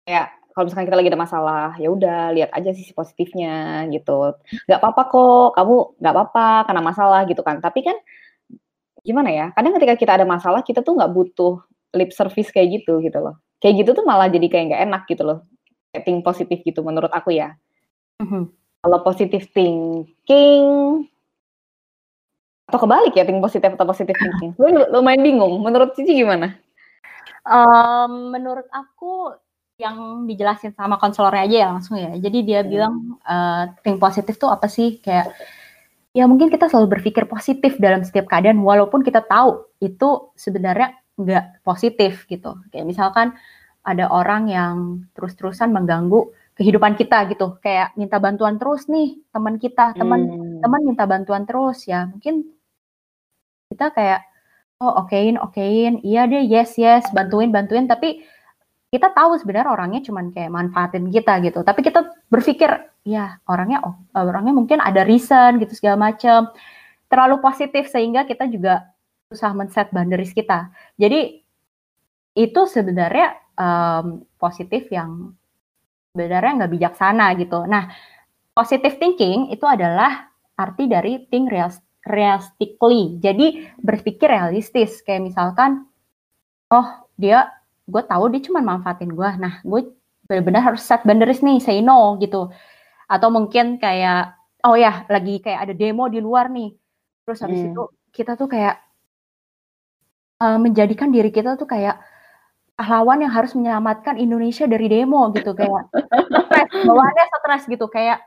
[0.10, 4.40] Ya kalau misalkan kita lagi ada masalah, ya udah lihat aja sisi positifnya gitu.
[4.72, 7.60] Gak apa-apa kok, kamu gak apa-apa karena masalah gitu kan.
[7.60, 8.00] Tapi kan
[9.04, 9.46] gimana ya?
[9.52, 11.60] Kadang ketika kita ada masalah kita tuh nggak butuh
[11.92, 13.36] lip service kayak gitu gitu loh.
[13.60, 15.40] Kayak gitu tuh malah jadi kayak nggak enak gitu loh.
[15.92, 17.52] Think positif gitu menurut aku ya.
[18.24, 18.44] Mm-hmm.
[18.56, 20.64] Kalau positive thinking
[22.66, 24.56] atau kebalik ya think positif atau positive thinking.
[24.56, 25.60] Lu lumayan bingung.
[25.60, 26.56] Menurut Cici gimana?
[27.44, 29.36] Um, menurut aku
[29.76, 32.16] yang dijelasin sama konselornya aja ya langsung ya.
[32.16, 32.70] Jadi dia hmm.
[32.72, 32.96] bilang
[33.28, 35.04] uh, think positif tuh apa sih?
[35.04, 35.36] Kayak
[36.16, 41.64] ya mungkin kita selalu berpikir positif dalam setiap keadaan walaupun kita tahu itu sebenarnya nggak
[41.68, 42.56] positif gitu.
[42.72, 43.36] Kayak misalkan
[43.86, 44.76] ada orang yang
[45.14, 47.60] terus-terusan mengganggu kehidupan kita gitu.
[47.60, 50.64] Kayak minta bantuan terus nih teman kita, teman hmm.
[50.64, 52.08] teman minta bantuan terus ya.
[52.08, 52.48] Mungkin
[53.76, 54.24] kita kayak
[54.80, 58.24] oh okein okein, iya deh yes yes bantuin bantuin tapi
[58.94, 61.66] kita tahu sebenarnya orangnya cuman kayak manfaatin kita gitu.
[61.66, 62.70] Tapi kita berpikir
[63.06, 66.54] ya orangnya oh, orangnya mungkin ada reason gitu segala macam.
[67.12, 68.96] Terlalu positif sehingga kita juga
[69.30, 70.70] susah men-set boundaries kita.
[70.98, 71.42] Jadi
[72.36, 75.32] itu sebenarnya um, positif yang
[76.12, 77.64] sebenarnya nggak bijaksana gitu.
[77.68, 77.92] Nah,
[78.56, 81.52] positive thinking itu adalah arti dari think
[82.06, 83.20] realistically.
[83.20, 85.04] Jadi berpikir realistis.
[85.04, 85.88] Kayak misalkan,
[86.72, 87.55] oh dia
[87.86, 89.94] gue tahu dia cuma manfaatin gue nah gue
[90.26, 92.50] benar-benar harus set boundaries nih say no gitu.
[93.06, 94.34] Atau mungkin kayak
[94.66, 96.74] oh ya lagi kayak ada demo di luar nih.
[97.26, 97.70] Terus habis hmm.
[97.74, 98.82] itu kita tuh kayak
[100.42, 102.02] uh, menjadikan diri kita tuh kayak
[102.76, 105.54] pahlawan yang harus menyelamatkan Indonesia dari demo gitu.
[105.54, 107.86] Kayak stres bawaannya stres gitu.
[107.88, 108.26] Kayak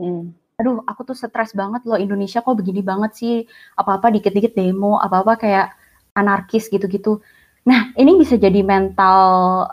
[0.00, 0.32] hmm.
[0.56, 3.34] aduh aku tuh stres banget loh Indonesia kok begini banget sih?
[3.76, 5.66] Apa-apa dikit-dikit demo apa-apa kayak
[6.16, 7.20] anarkis gitu-gitu
[7.64, 9.20] Nah, ini bisa jadi mental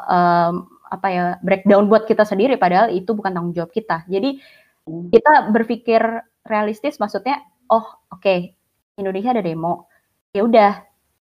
[0.07, 0.53] um,
[0.91, 4.03] apa ya breakdown buat kita sendiri padahal itu bukan tanggung jawab kita.
[4.11, 4.39] Jadi
[4.87, 6.01] kita berpikir
[6.43, 7.39] realistis maksudnya
[7.71, 8.55] oh oke okay,
[8.99, 9.87] Indonesia ada demo.
[10.31, 10.71] Ya udah,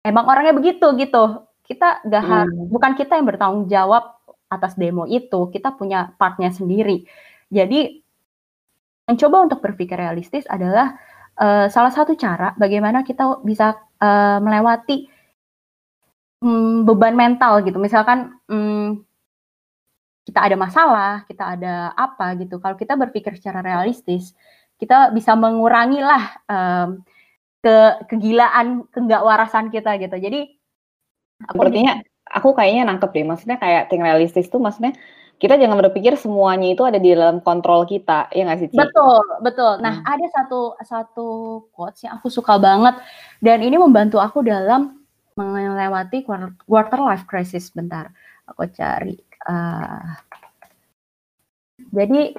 [0.02, 1.46] emang orangnya begitu gitu.
[1.66, 2.70] Kita gak hmm.
[2.70, 7.06] bukan kita yang bertanggung jawab atas demo itu, kita punya partnya sendiri.
[7.50, 8.02] Jadi
[9.06, 10.98] mencoba untuk berpikir realistis adalah
[11.38, 15.06] uh, salah satu cara bagaimana kita bisa uh, melewati
[16.42, 17.78] hmm, beban mental gitu.
[17.80, 19.04] Misalkan hmm,
[20.26, 22.58] kita ada masalah, kita ada apa gitu.
[22.58, 24.34] Kalau kita berpikir secara realistis,
[24.76, 26.88] kita bisa mengurangi lah um,
[27.62, 28.84] ke kegilaan,
[29.22, 30.16] warasan kita gitu.
[30.18, 30.50] Jadi
[31.46, 33.24] sepertinya aku kayaknya nangkep deh.
[33.24, 34.98] Maksudnya kayak ting realistis tuh maksudnya
[35.36, 38.68] kita jangan berpikir semuanya itu ada di dalam kontrol kita, ya nggak sih?
[38.72, 38.76] Ci?
[38.80, 39.84] Betul, betul.
[39.84, 40.08] Nah, hmm.
[40.08, 41.28] ada satu satu
[41.76, 42.96] quotes yang aku suka banget
[43.44, 44.95] dan ini membantu aku dalam
[45.36, 46.24] melewati
[46.66, 47.68] quarter life crisis.
[47.70, 48.10] Bentar,
[48.48, 49.14] aku cari.
[49.46, 50.16] Uh,
[51.92, 52.34] jadi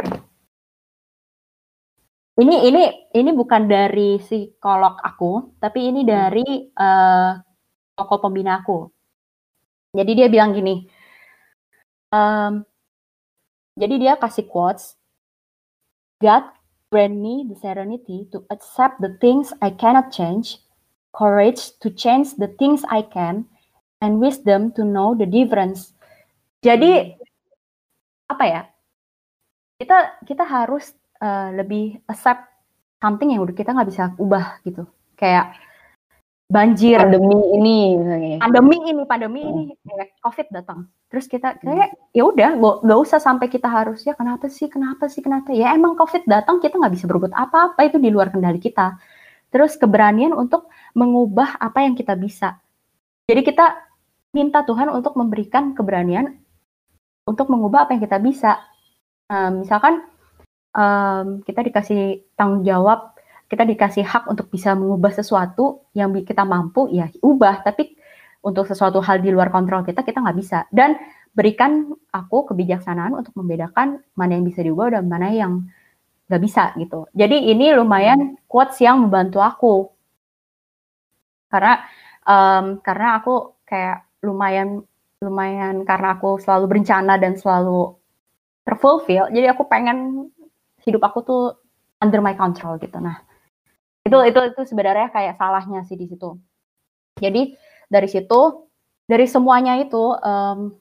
[2.38, 2.84] ini ini
[3.14, 6.46] ini bukan dari psikolog aku, tapi ini dari
[6.78, 7.32] uh,
[7.98, 8.90] tokoh pembina aku.
[9.98, 10.86] Jadi dia bilang gini,
[12.14, 12.62] um,
[13.74, 14.94] jadi dia kasih quotes,
[16.22, 16.46] God
[16.94, 20.62] grant me the serenity to accept the things I cannot change,
[21.18, 23.50] courage to change the things I can,
[24.06, 25.98] and wisdom to know the difference.
[26.62, 27.18] Jadi
[28.30, 28.62] apa ya?
[29.82, 32.46] Kita kita harus uh, lebih accept
[33.02, 34.86] something yang udah kita nggak bisa ubah gitu.
[35.18, 35.58] Kayak
[36.48, 37.02] banjir.
[37.02, 37.80] Pandemi ini
[38.38, 39.64] pandemi ini pandemi ini.
[39.90, 40.86] Ya, covid datang.
[41.08, 45.24] Terus kita kayak ya udah gak usah sampai kita harus ya kenapa sih kenapa sih
[45.24, 45.56] kenapa?
[45.56, 47.80] Ya emang covid datang kita nggak bisa berbuat apa-apa.
[47.90, 48.98] Itu di luar kendali kita
[49.54, 52.60] terus keberanian untuk mengubah apa yang kita bisa.
[53.28, 53.76] Jadi kita
[54.36, 56.36] minta Tuhan untuk memberikan keberanian
[57.28, 58.60] untuk mengubah apa yang kita bisa.
[59.28, 60.08] Um, misalkan
[60.72, 66.92] um, kita dikasih tanggung jawab kita dikasih hak untuk bisa mengubah sesuatu yang kita mampu
[66.92, 67.64] ya ubah.
[67.64, 67.96] Tapi
[68.44, 70.68] untuk sesuatu hal di luar kontrol kita kita nggak bisa.
[70.72, 71.00] Dan
[71.32, 75.64] berikan aku kebijaksanaan untuk membedakan mana yang bisa diubah dan mana yang
[76.28, 77.08] nggak bisa gitu.
[77.16, 79.74] Jadi ini lumayan quotes yang membantu aku.
[81.48, 81.80] Karena
[82.28, 84.84] um, karena aku kayak lumayan
[85.24, 87.98] lumayan karena aku selalu berencana dan selalu
[88.62, 90.30] terfulfill jadi aku pengen
[90.86, 91.44] hidup aku tuh
[92.04, 93.00] under my control gitu.
[93.02, 93.18] Nah
[94.06, 96.38] itu itu itu sebenarnya kayak salahnya sih di situ.
[97.18, 97.56] Jadi
[97.90, 98.68] dari situ
[99.08, 100.76] dari semuanya itu um,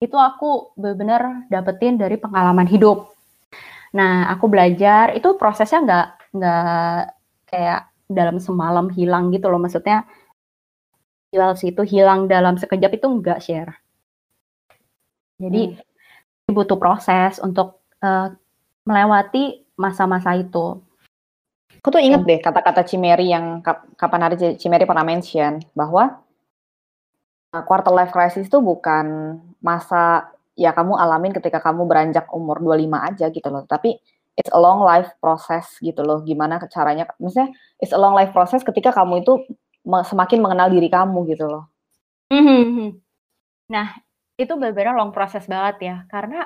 [0.00, 3.12] itu aku benar-benar dapetin dari pengalaman hidup
[3.90, 7.00] nah aku belajar itu prosesnya nggak nggak
[7.50, 9.62] kayak dalam semalam hilang gitu loh.
[9.62, 10.06] Maksudnya
[11.54, 13.72] sih itu hilang dalam sekejap itu enggak share.
[15.38, 16.50] Jadi hmm.
[16.50, 18.34] butuh proses untuk uh,
[18.82, 20.82] melewati masa-masa itu.
[21.80, 23.64] Aku tuh inget deh kata-kata Cimeri yang
[23.96, 26.20] kapan hari Cimeri pernah mention bahwa
[27.56, 30.28] uh, quarter life crisis itu bukan masa
[30.60, 33.96] ya kamu alamin ketika kamu beranjak umur 25 aja gitu loh, tapi
[34.36, 36.20] it's a long life process gitu loh.
[36.20, 39.40] Gimana caranya misalnya it's a long life process ketika kamu itu
[39.88, 41.72] semakin mengenal diri kamu gitu loh.
[42.28, 43.00] Mm-hmm.
[43.72, 43.88] Nah,
[44.36, 46.44] itu benar-benar long process banget ya, karena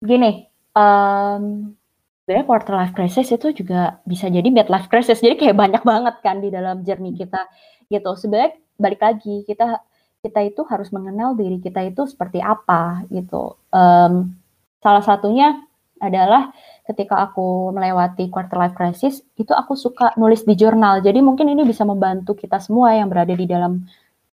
[0.00, 1.76] gini, um,
[2.24, 5.20] sebenarnya quarter life crisis itu juga bisa jadi mid life crisis.
[5.20, 7.44] Jadi kayak banyak banget kan di dalam journey kita
[7.92, 8.16] gitu.
[8.16, 9.78] Sebenarnya balik lagi kita
[10.24, 13.60] kita itu harus mengenal diri kita itu seperti apa gitu.
[13.68, 14.32] Um,
[14.80, 15.60] salah satunya
[16.00, 16.48] adalah
[16.88, 21.04] ketika aku melewati quarter life crisis itu aku suka nulis di jurnal.
[21.04, 23.84] Jadi mungkin ini bisa membantu kita semua yang berada di dalam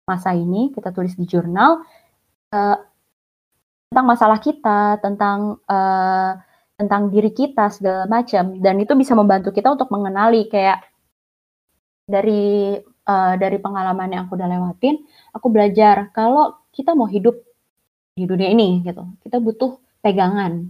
[0.03, 1.83] masa ini kita tulis di jurnal
[2.51, 2.77] uh,
[3.87, 6.31] tentang masalah kita, tentang uh,
[6.77, 10.83] tentang diri kita segala macam dan itu bisa membantu kita untuk mengenali kayak
[12.05, 17.39] dari uh, dari pengalaman yang aku udah lewatin aku belajar kalau kita mau hidup
[18.13, 20.69] di dunia ini gitu kita butuh pegangan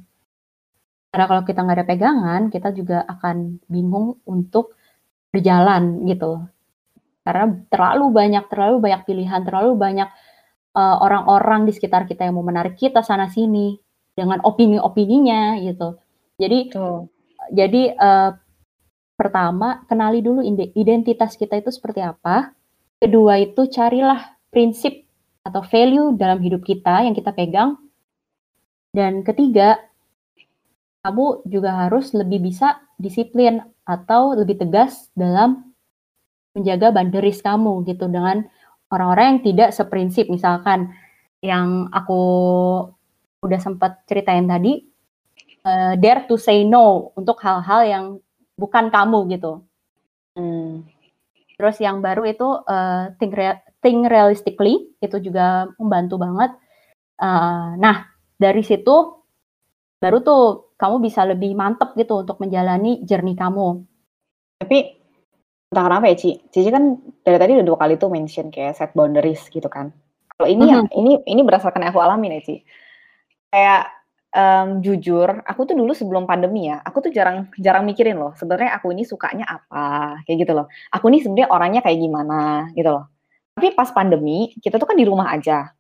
[1.12, 4.78] karena kalau kita nggak ada pegangan kita juga akan bingung untuk
[5.34, 6.46] berjalan gitu
[7.28, 10.08] karena terlalu banyak terlalu banyak pilihan terlalu banyak
[10.72, 13.76] eh, orang-orang uh, di sekitar kita yang mau menarik kita sana sini
[14.18, 16.00] dengan opini-opininya gitu.
[16.42, 17.06] Jadi Tuh.
[17.54, 18.32] jadi uh,
[19.18, 20.46] pertama kenali dulu
[20.78, 22.54] identitas kita itu seperti apa.
[23.02, 25.04] Kedua itu carilah prinsip
[25.42, 27.82] atau value dalam hidup kita yang kita pegang.
[28.94, 29.82] Dan ketiga,
[31.02, 35.74] kamu juga harus lebih bisa disiplin atau lebih tegas dalam
[36.58, 38.50] menjaga boundaries kamu gitu dengan
[38.90, 40.90] orang-orang yang tidak seprinsip misalkan
[41.46, 42.22] yang aku
[43.46, 44.82] udah sempat ceritain tadi,
[45.62, 48.06] uh, dare to say no untuk hal-hal yang
[48.58, 49.64] bukan kamu gitu.
[50.34, 50.84] Hmm.
[51.58, 56.52] Terus yang baru itu uh, think, rea think realistically itu juga membantu banget.
[57.18, 59.18] Uh, nah dari situ
[59.98, 63.82] baru tuh kamu bisa lebih mantep gitu untuk menjalani journey kamu.
[64.62, 64.78] Tapi
[65.74, 68.94] entah kenapa ya Ci, Cici kan dari tadi udah dua kali tuh mention kayak set
[68.94, 69.90] boundaries gitu kan.
[70.38, 70.86] Kalau ini mm -hmm.
[70.86, 72.56] ya, ini ini berdasarkan yang aku alami nih Ci
[73.52, 73.97] kayak
[74.34, 78.76] um, jujur, aku tuh dulu sebelum pandemi ya, aku tuh jarang jarang mikirin loh, sebenarnya
[78.76, 80.68] aku ini sukanya apa, kayak gitu loh.
[80.92, 83.06] Aku ini sebenarnya orangnya kayak gimana, gitu loh.
[83.58, 85.72] Tapi pas pandemi, kita tuh kan di rumah aja.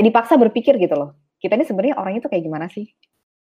[0.00, 1.10] Dipaksa berpikir gitu loh.
[1.40, 2.88] Kita ini sebenarnya orangnya tuh kayak gimana sih?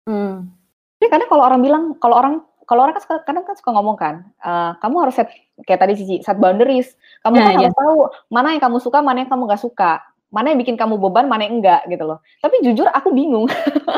[0.06, 0.50] Hmm.
[0.98, 4.14] Jadi kadang kalau orang bilang, kalau orang kalau orang kan kadang kan suka ngomong kan,
[4.40, 5.28] uh, kamu harus set
[5.68, 6.96] kayak tadi Cici, set boundaries.
[7.20, 7.58] Kamu nah, kan iya.
[7.68, 7.98] harus tahu
[8.32, 10.00] mana yang kamu suka, mana yang kamu gak suka
[10.34, 12.18] mana yang bikin kamu beban, mana yang enggak gitu loh.
[12.42, 13.46] Tapi jujur aku bingung.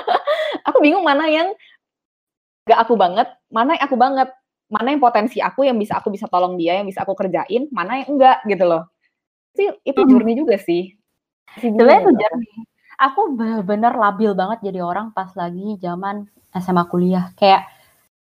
[0.68, 1.48] aku bingung mana yang
[2.68, 4.28] enggak aku banget, mana yang aku banget,
[4.68, 8.04] mana yang potensi aku yang bisa aku bisa tolong dia, yang bisa aku kerjain, mana
[8.04, 8.92] yang enggak gitu loh.
[9.56, 10.10] Itu itu hmm.
[10.12, 10.92] journey juga sih.
[11.56, 12.52] Sebenarnya itu journey.
[13.00, 17.32] Aku bener-bener labil banget jadi orang pas lagi zaman SMA kuliah.
[17.40, 17.64] Kayak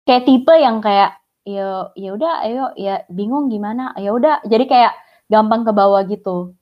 [0.05, 4.93] kayak tipe yang kayak ya ya udah ayo ya bingung gimana ya udah jadi kayak
[5.27, 6.55] gampang ke bawah gitu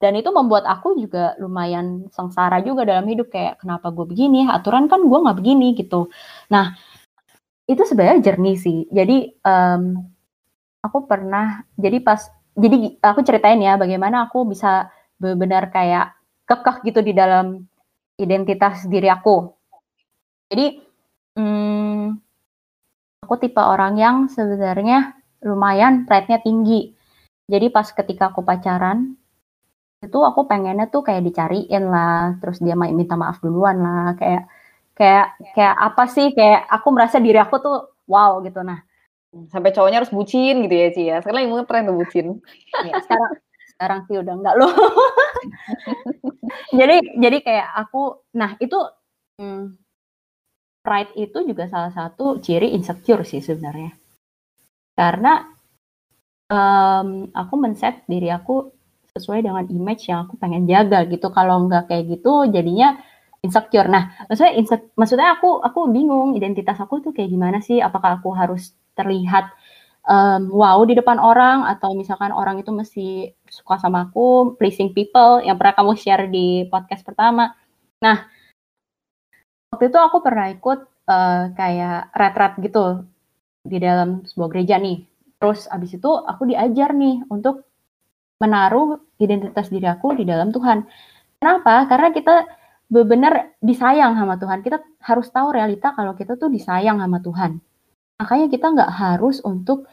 [0.00, 4.48] dan itu membuat aku juga lumayan sengsara juga dalam hidup kayak kenapa gue begini?
[4.48, 6.08] Aturan kan gue nggak begini gitu.
[6.48, 6.72] Nah
[7.68, 8.88] itu sebenarnya jernih sih.
[8.88, 10.00] Jadi um,
[10.80, 14.88] aku pernah jadi pas jadi aku ceritain ya bagaimana aku bisa
[15.20, 16.16] benar-benar kayak
[16.48, 17.68] kekeh gitu di dalam
[18.16, 19.52] identitas diri aku.
[20.48, 20.80] Jadi
[21.36, 22.16] hmm,
[23.28, 25.12] aku tipe orang yang sebenarnya
[25.44, 26.96] lumayan pride-nya tinggi.
[27.52, 29.19] Jadi pas ketika aku pacaran,
[30.00, 34.48] itu aku pengennya tuh kayak dicariin lah, terus dia minta maaf duluan lah, kayak
[34.96, 37.76] kayak kayak apa sih kayak aku merasa diri aku tuh
[38.08, 38.80] wow gitu nah.
[39.52, 41.16] Sampai cowoknya harus bucin gitu ya Ci ya.
[41.22, 42.26] Sekarang yang tren tuh bucin.
[42.88, 43.30] Ya, sekarang
[43.70, 44.72] sekarang sih udah enggak loh.
[46.78, 48.76] jadi jadi kayak aku nah itu
[49.38, 49.78] hmm,
[50.82, 53.94] pride itu juga salah satu ciri insecure sih sebenarnya.
[54.96, 55.44] Karena
[56.50, 58.79] um, aku men-set diri aku
[59.14, 61.28] sesuai dengan image yang aku pengen jaga gitu.
[61.34, 62.98] Kalau nggak kayak gitu jadinya
[63.40, 63.88] insecure.
[63.88, 64.52] Nah, maksudnya
[64.96, 67.80] maksudnya aku aku bingung identitas aku tuh kayak gimana sih?
[67.80, 69.48] Apakah aku harus terlihat
[70.06, 75.40] um, wow di depan orang atau misalkan orang itu mesti suka sama aku, pleasing people
[75.40, 77.56] yang pernah kamu share di podcast pertama.
[78.04, 78.28] Nah,
[79.72, 83.04] waktu itu aku pernah ikut uh, kayak retret gitu
[83.64, 85.04] di dalam sebuah gereja nih.
[85.40, 87.69] Terus abis itu aku diajar nih untuk
[88.40, 90.88] menaruh identitas diri aku di dalam Tuhan.
[91.36, 91.84] Kenapa?
[91.86, 92.34] Karena kita
[92.90, 94.64] benar-benar disayang sama Tuhan.
[94.64, 97.60] Kita harus tahu realita kalau kita tuh disayang sama Tuhan.
[98.20, 99.86] Makanya kita nggak harus untuk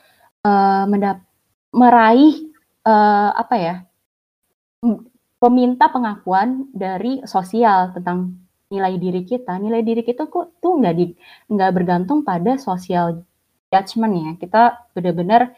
[0.44, 0.88] uh,
[1.72, 2.36] meraih
[2.84, 3.76] uh, apa ya,
[5.38, 8.36] meminta pengakuan dari sosial tentang
[8.68, 11.16] nilai diri kita, nilai diri kita kok tuh nggak di
[11.48, 13.24] nggak bergantung pada social
[13.72, 14.32] judgment ya.
[14.36, 15.56] Kita benar-benar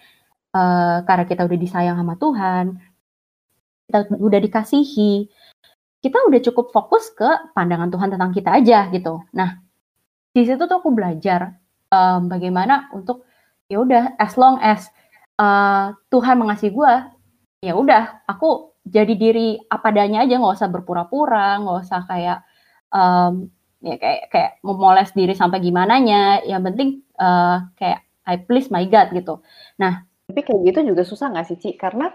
[0.53, 2.65] uh, karena kita udah disayang sama Tuhan,
[3.89, 5.27] kita udah dikasihi,
[5.99, 9.23] kita udah cukup fokus ke pandangan Tuhan tentang kita aja gitu.
[9.33, 9.59] Nah,
[10.31, 11.57] di situ tuh aku belajar
[11.89, 13.25] um, bagaimana untuk
[13.69, 14.89] ya udah as long as
[15.41, 16.93] uh, Tuhan mengasihi gue,
[17.65, 22.39] ya udah aku jadi diri apa adanya aja nggak usah berpura-pura, nggak usah kayak
[22.93, 28.67] um, ya kayak kayak memoles diri sampai gimana nya yang penting uh, kayak I please
[28.67, 29.39] my God gitu
[29.79, 32.13] nah tapi kayak gitu juga susah nggak sih Ci karena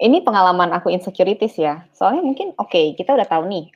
[0.00, 3.68] ini pengalaman aku insecurities ya soalnya mungkin oke okay, kita udah tahu nih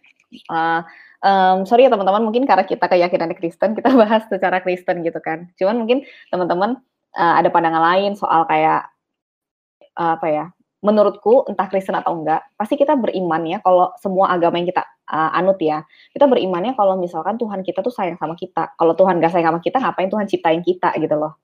[0.48, 0.80] uh,
[1.20, 5.52] um, sorry ya teman-teman mungkin karena kita keyakinan Kristen kita bahas secara Kristen gitu kan
[5.60, 6.80] cuman mungkin teman-teman
[7.20, 8.88] uh, ada pandangan lain soal kayak
[10.00, 10.46] uh, apa ya
[10.84, 15.34] menurutku entah Kristen atau enggak, pasti kita beriman ya kalau semua agama yang kita uh,
[15.34, 15.82] anut ya,
[16.14, 18.76] kita berimannya kalau misalkan Tuhan kita tuh sayang sama kita.
[18.78, 21.40] Kalau Tuhan gak sayang sama kita, ngapain Tuhan ciptain kita gitu loh.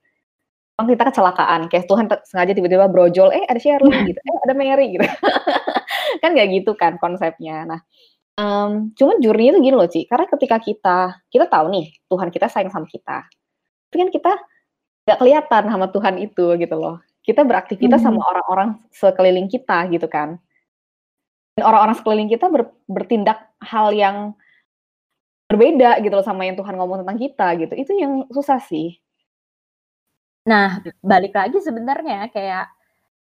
[0.73, 4.97] Bang kita kecelakaan, kayak Tuhan sengaja tiba-tiba brojol, eh ada Shirley gitu, eh ada Mary
[4.97, 5.05] gitu.
[6.21, 7.65] kan gak gitu kan konsepnya.
[7.69, 7.79] Nah,
[8.41, 10.97] um, cuman jurninya tuh gini loh Ci, karena ketika kita,
[11.29, 13.27] kita tahu nih Tuhan kita sayang sama kita.
[13.89, 14.31] Tapi kan kita
[15.05, 18.07] gak kelihatan sama Tuhan itu gitu loh kita beraktivitas hmm.
[18.11, 20.37] sama orang-orang sekeliling kita gitu kan.
[21.55, 24.35] Dan orang-orang sekeliling kita ber, bertindak hal yang
[25.47, 27.73] berbeda gitu loh sama yang Tuhan ngomong tentang kita gitu.
[27.79, 28.99] Itu yang susah sih.
[30.43, 32.67] Nah, balik lagi sebenarnya kayak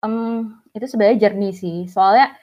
[0.07, 1.79] um, itu sebenarnya jernih sih.
[1.91, 2.35] Soalnya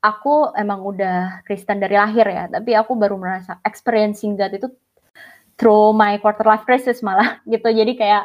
[0.00, 4.72] aku emang udah Kristen dari lahir ya, tapi aku baru merasa experiencing that itu
[5.60, 7.68] through my quarter life crisis malah gitu.
[7.68, 8.24] Jadi kayak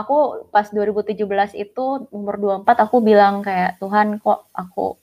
[0.00, 1.20] aku pas 2017
[1.54, 4.96] itu umur 24 aku bilang kayak Tuhan kok aku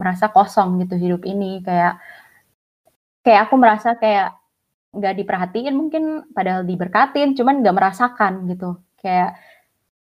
[0.00, 2.00] merasa kosong gitu hidup ini kayak
[3.22, 4.34] kayak aku merasa kayak
[4.92, 9.36] nggak diperhatiin mungkin padahal diberkatin cuman nggak merasakan gitu kayak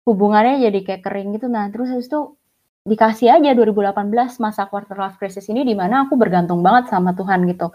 [0.09, 1.47] hubungannya jadi kayak kering gitu.
[1.47, 2.39] Nah terus habis itu
[2.89, 7.45] dikasih aja 2018 masa quarter life crisis ini di mana aku bergantung banget sama Tuhan
[7.49, 7.69] gitu.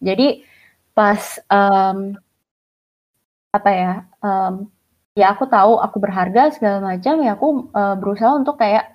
[0.00, 0.42] Jadi
[0.96, 1.20] pas
[1.50, 2.16] um,
[3.54, 3.92] apa ya
[4.24, 4.66] um,
[5.14, 8.90] ya aku tahu aku berharga segala macam ya aku uh, berusaha untuk kayak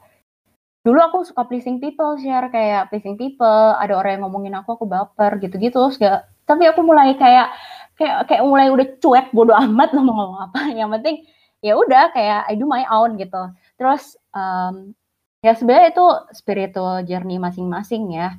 [0.84, 4.86] dulu aku suka pleasing people share kayak pleasing people ada orang yang ngomongin aku aku
[4.90, 6.26] baper gitu-gitu segala.
[6.50, 7.54] Tapi aku mulai kayak
[8.00, 10.60] kayak kayak mulai udah cuek bodoh amat mau ngomong apa.
[10.74, 11.18] Yang penting
[11.60, 14.96] ya udah kayak I do my own gitu terus um,
[15.44, 16.06] ya sebenarnya itu
[16.36, 18.36] spiritual journey masing-masing ya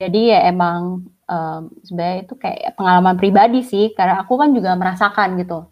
[0.00, 5.40] jadi ya emang um, sebenarnya itu kayak pengalaman pribadi sih karena aku kan juga merasakan
[5.40, 5.68] gitu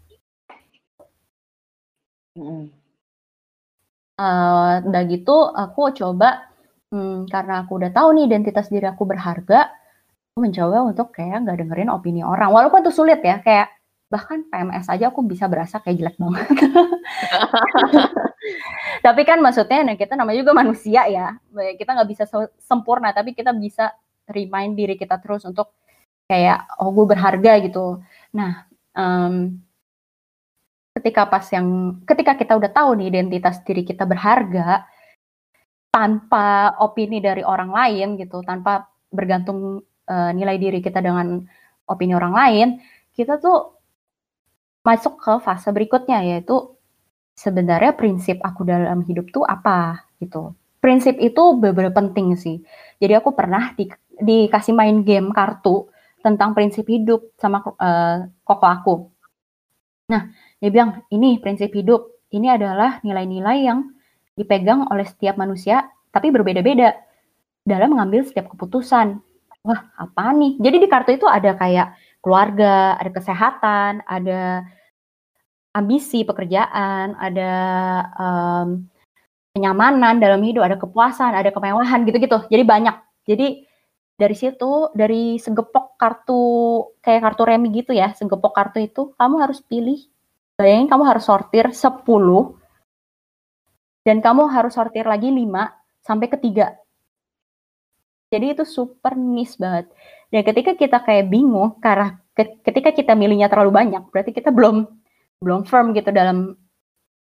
[2.33, 2.73] Mhm.
[4.13, 6.49] Uh, udah gitu aku coba
[6.93, 9.73] hmm, karena aku udah tahu nih identitas diri aku berharga,
[10.33, 12.49] aku mencoba untuk kayak nggak dengerin opini orang.
[12.53, 13.73] Walaupun itu sulit ya, kayak
[14.13, 16.45] bahkan PMS aja aku bisa berasa kayak jelek banget.
[19.05, 21.33] tapi kan maksudnya nah kita namanya juga manusia ya.
[21.49, 22.29] Kita nggak bisa
[22.61, 23.89] sempurna, tapi kita bisa
[24.29, 25.73] remind diri kita terus untuk
[26.29, 28.05] kayak oh gue berharga gitu.
[28.37, 29.57] Nah, um,
[30.93, 34.85] ketika pas yang ketika kita udah tahu nih identitas diri kita berharga
[35.89, 41.41] tanpa opini dari orang lain gitu, tanpa bergantung uh, nilai diri kita dengan
[41.89, 42.67] opini orang lain,
[43.13, 43.72] kita tuh
[44.83, 46.75] masuk ke fase berikutnya yaitu
[47.33, 50.53] sebenarnya prinsip aku dalam hidup tuh apa gitu.
[50.83, 52.59] Prinsip itu beberapa penting sih.
[52.99, 53.87] Jadi aku pernah di,
[54.19, 55.87] dikasih main game kartu
[56.19, 58.95] tentang prinsip hidup sama uh, koko aku.
[60.11, 60.27] Nah,
[60.59, 62.11] dia bilang, ini prinsip hidup.
[62.31, 63.79] Ini adalah nilai-nilai yang
[64.35, 66.97] dipegang oleh setiap manusia, tapi berbeda-beda
[67.63, 69.19] dalam mengambil setiap keputusan.
[69.63, 70.59] Wah, apa nih?
[70.59, 74.63] Jadi di kartu itu ada kayak keluarga, ada kesehatan, ada
[75.75, 77.51] ambisi pekerjaan, ada
[78.15, 78.87] um,
[79.53, 82.47] kenyamanan dalam hidup, ada kepuasan, ada kemewahan gitu-gitu.
[82.47, 82.95] Jadi banyak.
[83.27, 83.67] Jadi
[84.15, 86.41] dari situ, dari segepok kartu
[87.03, 89.99] kayak kartu remi gitu ya, segepok kartu itu kamu harus pilih.
[90.55, 92.05] Bayangin kamu harus sortir 10
[94.05, 95.73] dan kamu harus sortir lagi 5
[96.05, 96.77] sampai ketiga.
[98.29, 99.89] Jadi itu super niche banget.
[100.33, 102.17] Dan ketika kita kayak bingung karena
[102.65, 104.89] ketika kita milihnya terlalu banyak, berarti kita belum
[105.37, 106.57] belum firm gitu dalam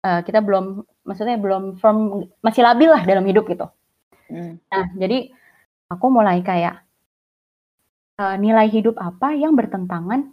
[0.06, 3.66] uh, kita belum maksudnya belum firm masih labil lah dalam hidup gitu.
[4.30, 4.62] Hmm.
[4.70, 5.34] Nah, jadi
[5.89, 6.78] aku mulai kayak
[8.22, 10.30] uh, nilai hidup apa yang bertentangan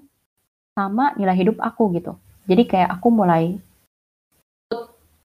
[0.77, 2.21] sama nilai hidup aku gitu.
[2.45, 3.57] Jadi kayak aku mulai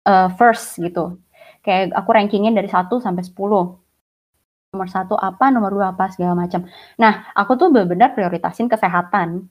[0.08, 1.20] uh, first gitu.
[1.60, 3.83] Kayak aku rankingin dari 1 sampai 10
[4.74, 6.66] nomor satu apa, nomor dua apa, segala macam.
[6.98, 9.46] Nah, aku tuh benar-benar prioritasin kesehatan.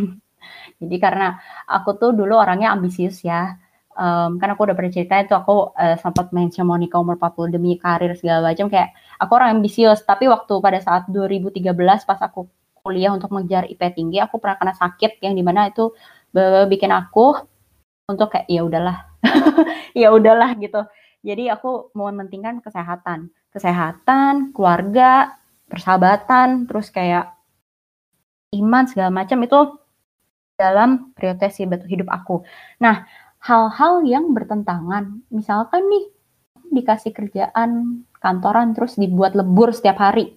[0.80, 1.36] Jadi karena
[1.68, 3.60] aku tuh dulu orangnya ambisius ya,
[3.92, 7.76] um, kan aku udah pernah cerita itu aku uh, sempat mention Monica umur 40 demi
[7.76, 11.68] karir segala macam kayak aku orang ambisius, tapi waktu pada saat 2013
[12.08, 12.48] pas aku
[12.82, 15.92] kuliah untuk mengejar IP tinggi, aku pernah kena sakit yang di mana itu
[16.66, 17.36] bikin aku
[18.08, 18.96] untuk kayak ya udahlah,
[20.00, 20.80] ya udahlah gitu.
[21.22, 25.36] Jadi aku mementingkan kesehatan kesehatan, keluarga,
[25.68, 27.32] persahabatan, terus kayak
[28.56, 29.58] iman segala macam itu
[30.56, 32.44] dalam prioritas hidup aku.
[32.80, 33.08] Nah,
[33.40, 36.04] hal-hal yang bertentangan, misalkan nih
[36.72, 40.36] dikasih kerjaan kantoran terus dibuat lebur setiap hari,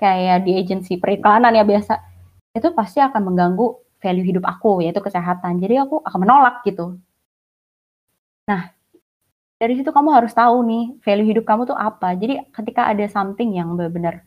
[0.00, 2.00] kayak di agensi periklanan ya biasa,
[2.54, 3.66] itu pasti akan mengganggu
[3.98, 5.58] value hidup aku yaitu kesehatan.
[5.58, 7.00] Jadi aku akan menolak gitu.
[8.44, 8.68] Nah,
[9.64, 12.12] dari situ kamu harus tahu nih value hidup kamu tuh apa.
[12.20, 14.20] Jadi ketika ada something yang benar-benar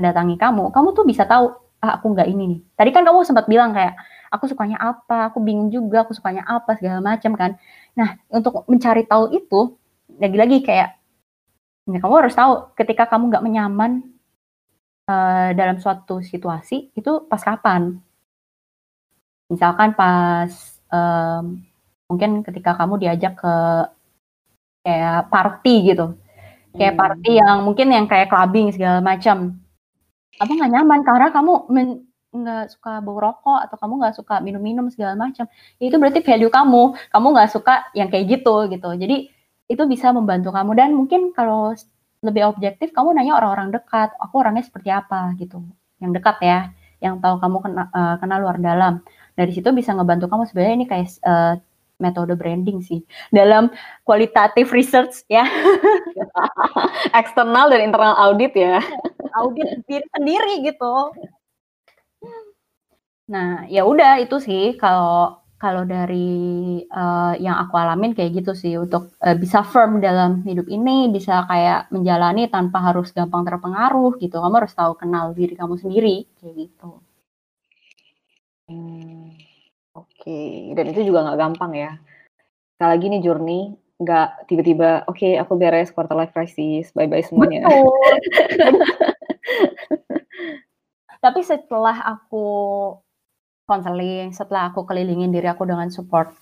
[0.00, 1.52] mendatangi kamu, kamu tuh bisa tahu
[1.84, 2.60] ah aku nggak ini nih.
[2.80, 3.92] Tadi kan kamu sempat bilang kayak
[4.32, 7.60] aku sukanya apa, aku bingung juga aku sukanya apa segala macam kan.
[7.92, 9.76] Nah untuk mencari tahu itu
[10.16, 10.96] lagi-lagi kayak
[11.84, 13.92] ya kamu harus tahu ketika kamu nggak menyaman
[15.12, 18.00] uh, dalam suatu situasi itu pas kapan.
[19.52, 20.48] Misalkan pas
[20.88, 21.60] um,
[22.08, 23.54] mungkin ketika kamu diajak ke
[24.84, 26.16] kayak party gitu.
[26.76, 27.02] Kayak hmm.
[27.02, 29.58] party yang mungkin yang kayak clubbing segala macam.
[30.38, 31.52] Kamu nggak nyaman karena kamu
[32.30, 35.50] nggak suka bau rokok atau kamu nggak suka minum-minum segala macam.
[35.82, 36.82] Ya itu berarti value kamu.
[37.10, 38.90] Kamu nggak suka yang kayak gitu gitu.
[38.94, 39.16] Jadi
[39.70, 41.74] itu bisa membantu kamu dan mungkin kalau
[42.20, 44.14] lebih objektif kamu nanya orang-orang dekat.
[44.22, 45.60] Aku orangnya seperti apa gitu.
[46.00, 46.60] Yang dekat ya,
[47.02, 49.02] yang tahu kamu kena, uh, kenal luar dalam.
[49.34, 51.54] Dari situ bisa ngebantu kamu sebenarnya ini kayak uh,
[52.00, 53.04] metode branding sih.
[53.30, 53.70] Dalam
[54.08, 55.44] kualitatif research ya.
[57.20, 58.80] Eksternal dan internal audit ya.
[59.38, 60.92] Audit diri sendiri gitu.
[63.30, 64.74] Nah ya udah itu sih.
[64.80, 70.40] Kalau kalau dari uh, yang aku alamin kayak gitu sih untuk uh, bisa firm dalam
[70.48, 74.40] hidup ini bisa kayak menjalani tanpa harus gampang terpengaruh gitu.
[74.40, 76.90] Kamu harus tahu kenal diri kamu sendiri kayak gitu.
[78.72, 79.19] Hmm.
[80.20, 81.96] Oke, dan itu juga nggak gampang ya.
[82.76, 83.60] Sekali lagi nih journey,
[83.96, 87.64] nggak tiba-tiba, oke okay, aku beres quarter life crisis, bye-bye semuanya.
[87.64, 87.88] Betul.
[91.24, 92.44] Tapi setelah aku
[93.64, 96.36] konseling, setelah aku kelilingin diri aku dengan support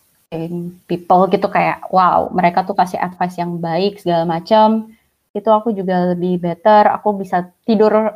[0.85, 4.93] people gitu kayak wow mereka tuh kasih advice yang baik segala macam
[5.33, 8.13] itu aku juga lebih better aku bisa tidur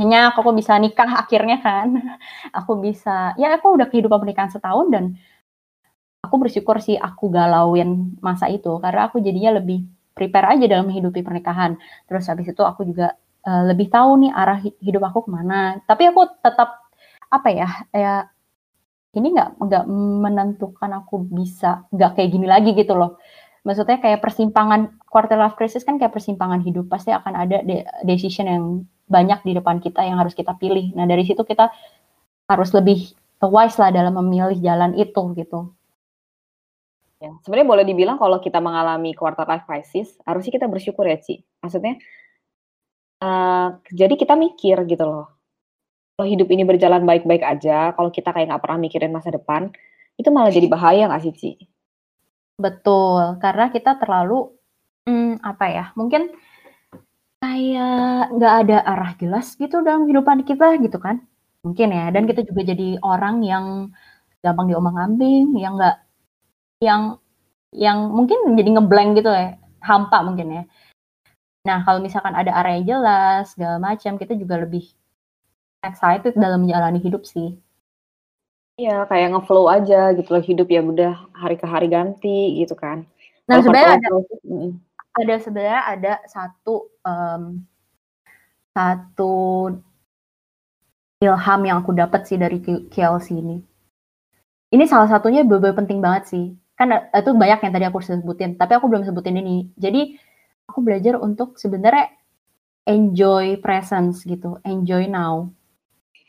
[0.00, 1.88] nyenyak aku bisa nikah akhirnya kan
[2.58, 5.04] aku bisa ya aku udah kehidupan pernikahan setahun dan
[6.24, 11.24] aku bersyukur sih aku galauin masa itu karena aku jadinya lebih prepare aja dalam menghidupi
[11.24, 11.76] pernikahan.
[12.06, 15.80] Terus habis itu aku juga uh, lebih tahu nih arah hidup aku ke mana.
[15.88, 16.84] Tapi aku tetap
[17.32, 18.14] apa ya, ya
[19.16, 19.84] ini nggak nggak
[20.24, 23.18] menentukan aku bisa nggak kayak gini lagi gitu loh.
[23.62, 28.46] Maksudnya kayak persimpangan quarter life crisis kan kayak persimpangan hidup pasti akan ada de decision
[28.50, 28.64] yang
[29.06, 30.94] banyak di depan kita yang harus kita pilih.
[30.94, 31.70] Nah dari situ kita
[32.48, 35.74] harus lebih wise lah dalam memilih jalan itu gitu.
[37.22, 41.38] Ya, sebenarnya boleh dibilang kalau kita mengalami quarter life crisis, harusnya kita bersyukur ya, Ci.
[41.62, 41.94] Maksudnya,
[43.22, 45.30] uh, jadi kita mikir gitu loh.
[46.18, 49.70] Kalau hidup ini berjalan baik-baik aja, kalau kita kayak nggak pernah mikirin masa depan,
[50.18, 51.50] itu malah jadi bahaya nggak sih, Ci?
[52.58, 54.50] Betul, karena kita terlalu,
[55.06, 56.26] hmm, apa ya, mungkin
[57.42, 61.26] kayak nggak ada arah jelas gitu dalam kehidupan kita gitu kan.
[61.66, 63.90] Mungkin ya, dan kita juga jadi orang yang
[64.42, 65.96] gampang diomong-ambing, yang nggak
[66.82, 67.02] yang
[67.74, 70.62] yang mungkin jadi ngeblank gitu ya, hampa mungkin ya.
[71.62, 74.82] Nah, kalau misalkan ada area jelas, segala macam, kita juga lebih
[75.86, 77.54] excited dalam menjalani hidup sih.
[78.82, 83.06] Iya, kayak ngeflow aja gitu loh hidup ya udah hari ke hari ganti gitu kan.
[83.46, 84.08] Nah, sebenarnya ada
[85.12, 87.60] ada sebenarnya ada satu um,
[88.72, 89.34] satu
[91.20, 93.60] ilham yang aku dapat sih dari KLC ini.
[94.72, 96.44] Ini salah satunya beberapa penting banget sih.
[96.74, 99.68] Kan itu banyak yang tadi aku sebutin tapi aku belum sebutin ini.
[99.76, 100.16] Jadi
[100.66, 102.08] aku belajar untuk sebenarnya
[102.88, 105.52] enjoy presence gitu enjoy now.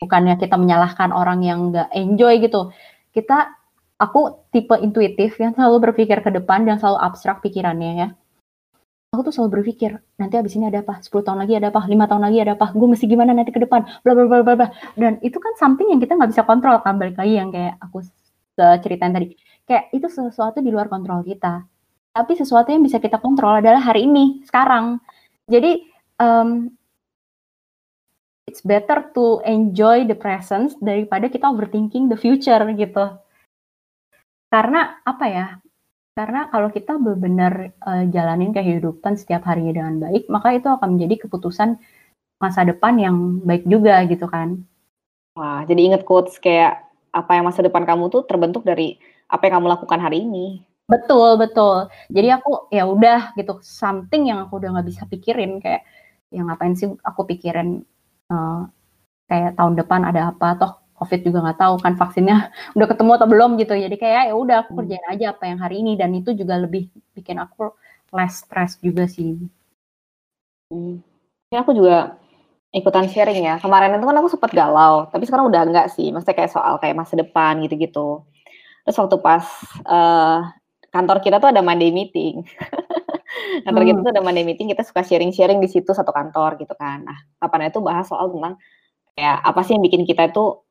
[0.04, 2.68] Bukannya kita menyalahkan orang yang nggak enjoy gitu.
[3.16, 3.48] Kita
[3.96, 8.08] aku tipe intuitif yang selalu berpikir ke depan dan selalu abstrak pikirannya ya
[9.14, 10.98] aku tuh selalu berpikir nanti abis ini ada apa?
[10.98, 11.86] 10 tahun lagi ada apa?
[11.86, 12.74] Lima tahun lagi ada apa?
[12.74, 13.86] Gue mesti gimana nanti ke depan?
[14.02, 14.68] Bla bla bla bla bla.
[14.98, 18.02] Dan itu kan something yang kita nggak bisa kontrol kan balik lagi yang kayak aku
[18.58, 19.38] ceritain tadi.
[19.64, 21.62] Kayak itu sesuatu di luar kontrol kita.
[22.14, 24.98] Tapi sesuatu yang bisa kita kontrol adalah hari ini sekarang.
[25.46, 25.86] Jadi
[26.18, 26.70] um,
[28.46, 33.06] it's better to enjoy the present daripada kita overthinking the future gitu.
[34.50, 35.46] Karena apa ya
[36.14, 41.26] karena kalau kita benar-benar uh, jalanin kehidupan setiap harinya dengan baik maka itu akan menjadi
[41.26, 41.76] keputusan
[42.38, 44.62] masa depan yang baik juga gitu kan
[45.34, 46.84] wah jadi inget quotes kayak
[47.14, 48.98] apa yang masa depan kamu tuh terbentuk dari
[49.30, 50.66] apa yang kamu lakukan hari ini.
[50.84, 51.88] Betul, betul.
[52.12, 55.86] Jadi aku ya udah gitu, something yang aku udah nggak bisa pikirin kayak
[56.34, 57.86] yang ngapain sih aku pikirin
[58.28, 58.66] uh,
[59.30, 60.72] kayak tahun depan ada apa toh
[61.04, 63.76] COVID juga nggak tahu kan vaksinnya udah ketemu atau belum gitu.
[63.76, 64.78] Jadi kayak ya udah aku hmm.
[64.80, 67.76] kerjain aja apa yang hari ini dan itu juga lebih bikin aku
[68.16, 69.36] less stress juga sih.
[70.72, 71.04] Hmm.
[71.52, 72.16] Ya aku juga
[72.74, 73.54] ikutan sharing ya.
[73.62, 76.10] Kemarin itu kan aku sempat galau, tapi sekarang udah enggak sih.
[76.10, 78.26] Maksudnya kayak soal kayak masa depan gitu-gitu.
[78.84, 79.46] Terus waktu pas
[79.86, 80.42] uh,
[80.90, 82.42] kantor kita tuh ada Monday meeting.
[83.64, 83.90] kantor hmm.
[83.94, 87.06] kita tuh ada Monday meeting, kita suka sharing-sharing di situ satu kantor gitu kan.
[87.06, 88.58] Nah, kapan itu bahas soal tentang
[89.14, 90.63] kayak apa sih yang bikin kita itu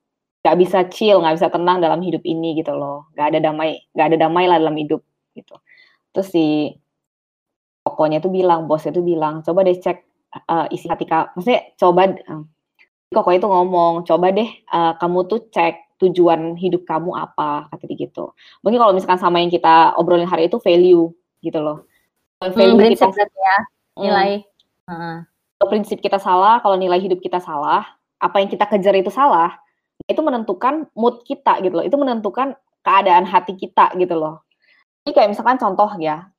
[0.43, 3.07] gak bisa chill, gak bisa tenang dalam hidup ini gitu loh.
[3.15, 5.01] Gak ada damai, gak ada damai lah dalam hidup
[5.33, 5.55] gitu.
[6.11, 6.45] Terus si
[7.83, 9.97] pokoknya tuh bilang, bosnya tuh bilang, coba deh cek
[10.51, 11.31] uh, isi hati kamu.
[11.39, 12.43] Maksudnya coba, uh,
[13.15, 18.07] kok itu ngomong, coba deh uh, kamu tuh cek tujuan hidup kamu apa kata dia
[18.07, 21.87] gitu mungkin kalau misalkan sama yang kita obrolin hari itu value gitu loh
[22.43, 23.57] value hmm, kita ya
[23.95, 24.29] nilai
[24.91, 25.17] hmm.
[25.59, 27.87] kalau prinsip kita salah kalau nilai hidup kita salah
[28.19, 29.55] apa yang kita kejar itu salah
[30.07, 34.43] itu menentukan mood kita gitu loh itu menentukan keadaan hati kita gitu loh
[35.03, 36.33] ini kayak misalkan contoh ya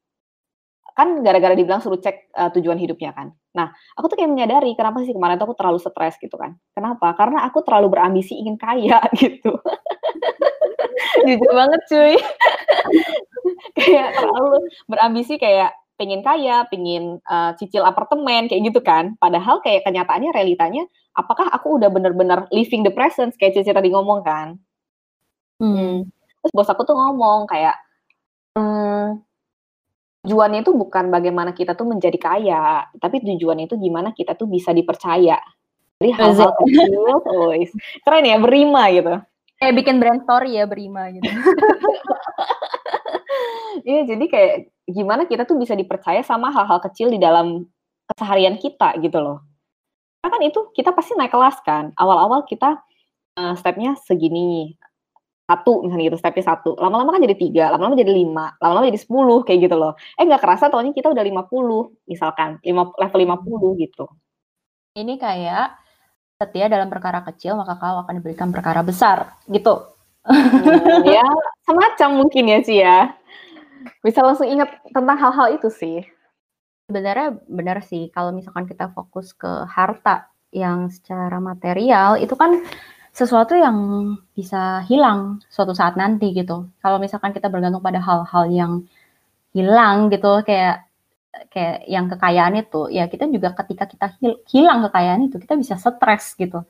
[0.95, 3.35] kan gara-gara dibilang suruh cek uh, tujuan hidupnya kan.
[3.59, 6.55] Nah, aku tuh kayak menyadari kenapa sih kemarin tuh aku terlalu stres gitu kan.
[6.71, 7.19] Kenapa?
[7.19, 9.59] Karena aku terlalu berambisi ingin kaya gitu.
[11.27, 12.15] Jujur banget cuy.
[13.79, 19.15] kayak terlalu berambisi kayak pengen kaya, pengen uh, cicil apartemen kayak gitu kan.
[19.19, 20.85] Padahal kayak kenyataannya realitanya
[21.15, 24.59] apakah aku udah bener-bener living the present kayak Cici tadi ngomong kan.
[25.63, 26.11] Hmm.
[26.43, 27.79] Terus bos aku tuh ngomong kayak
[28.59, 29.23] hmm,
[30.27, 34.75] tujuannya itu bukan bagaimana kita tuh menjadi kaya, tapi tujuannya itu gimana kita tuh bisa
[34.75, 35.39] dipercaya.
[36.03, 37.71] Jadi hal-hal kecil, tulis.
[38.03, 39.15] keren ya berima gitu.
[39.63, 41.31] Kayak bikin brand story ya berima gitu.
[43.85, 44.55] Iya, jadi kayak
[44.85, 47.65] gimana kita tuh bisa dipercaya sama hal-hal kecil di dalam
[48.13, 49.41] keseharian kita gitu loh.
[50.21, 51.93] Karena kan itu kita pasti naik kelas kan.
[51.97, 52.81] Awal-awal kita
[53.41, 54.77] uh, stepnya segini,
[55.45, 56.77] satu misalnya gitu, stepnya satu.
[56.81, 59.93] Lama-lama kan jadi tiga, lama-lama jadi lima, lama-lama jadi sepuluh kayak gitu loh.
[60.17, 64.09] Eh nggak kerasa tahunnya kita udah lima puluh misalkan, lima, level lima puluh gitu.
[64.97, 65.81] Ini kayak
[66.41, 69.93] setia dalam perkara kecil maka kau akan diberikan perkara besar gitu.
[70.25, 71.25] Hmm, ya
[71.69, 73.13] semacam mungkin ya sih ya.
[74.05, 76.05] Bisa langsung ingat tentang hal-hal itu sih.
[76.89, 82.63] Sebenarnya benar sih kalau misalkan kita fokus ke harta yang secara material itu kan
[83.15, 83.79] sesuatu yang
[84.35, 86.69] bisa hilang suatu saat nanti gitu.
[86.83, 88.73] Kalau misalkan kita bergantung pada hal-hal yang
[89.55, 90.91] hilang gitu kayak
[91.51, 94.07] kayak yang kekayaan itu ya kita juga ketika kita
[94.51, 96.67] hilang kekayaan itu kita bisa stres gitu.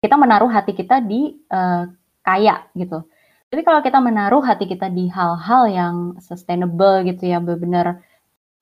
[0.00, 1.88] Kita menaruh hati kita di uh,
[2.20, 3.08] kaya gitu.
[3.50, 8.02] Tapi kalau kita menaruh hati kita di hal-hal yang sustainable gitu ya benar-benar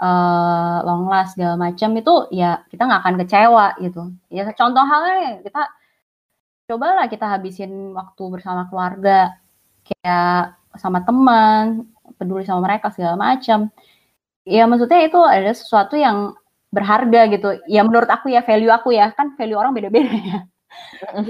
[0.01, 4.01] uh, long last segala macam itu ya kita nggak akan kecewa gitu.
[4.28, 5.61] Ya contoh halnya kita
[6.68, 9.37] cobalah kita habisin waktu bersama keluarga
[9.85, 11.89] kayak sama teman,
[12.20, 13.72] peduli sama mereka segala macam.
[14.45, 16.37] Ya maksudnya itu ada sesuatu yang
[16.74, 17.49] berharga gitu.
[17.70, 20.39] Ya menurut aku ya value aku ya kan value orang beda-beda ya.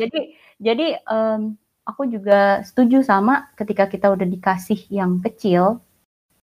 [0.00, 0.20] jadi
[0.59, 1.55] jadi um,
[1.85, 5.85] aku juga setuju sama ketika kita udah dikasih yang kecil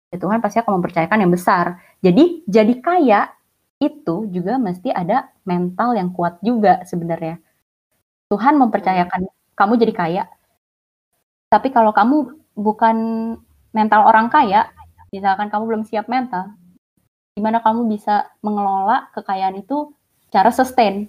[0.07, 1.83] ya Tuhan pasti akan mempercayakan yang besar.
[1.99, 3.21] Jadi jadi kaya
[3.77, 7.37] itu juga mesti ada mental yang kuat juga sebenarnya.
[8.31, 10.23] Tuhan mempercayakan kamu jadi kaya.
[11.47, 12.97] Tapi kalau kamu bukan
[13.71, 14.67] mental orang kaya,
[15.15, 16.51] misalkan kamu belum siap mental,
[17.39, 19.95] gimana kamu bisa mengelola kekayaan itu
[20.27, 21.07] cara sustain?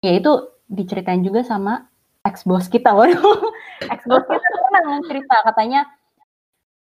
[0.00, 1.91] Yaitu diceritain juga sama
[2.22, 3.18] ex boss kita, waduh,
[3.92, 5.86] ex boss kita pernah cerita katanya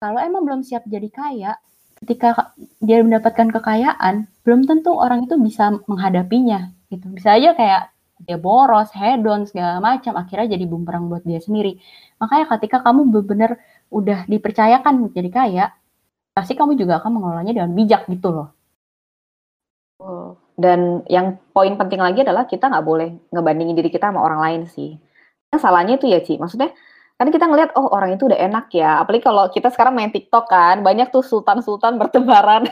[0.01, 1.61] kalau emang belum siap jadi kaya,
[2.01, 6.73] ketika dia mendapatkan kekayaan, belum tentu orang itu bisa menghadapinya.
[6.89, 7.05] Gitu.
[7.13, 7.93] Bisa aja kayak
[8.25, 11.77] dia boros, hedon segala macam, akhirnya jadi bumerang buat dia sendiri.
[12.17, 13.61] Makanya ketika kamu benar-benar
[13.93, 15.65] udah dipercayakan jadi kaya,
[16.33, 18.49] pasti kamu juga akan mengelolanya dengan bijak gitu loh.
[20.01, 24.41] Oh, dan yang poin penting lagi adalah kita nggak boleh ngebandingin diri kita sama orang
[24.41, 24.97] lain sih.
[25.51, 26.71] Yang salahnya itu ya Ci, maksudnya
[27.19, 29.03] kan kita ngelihat oh orang itu udah enak ya.
[29.03, 32.65] Apalagi kalau kita sekarang main TikTok kan banyak tuh sultan-sultan bertebaran.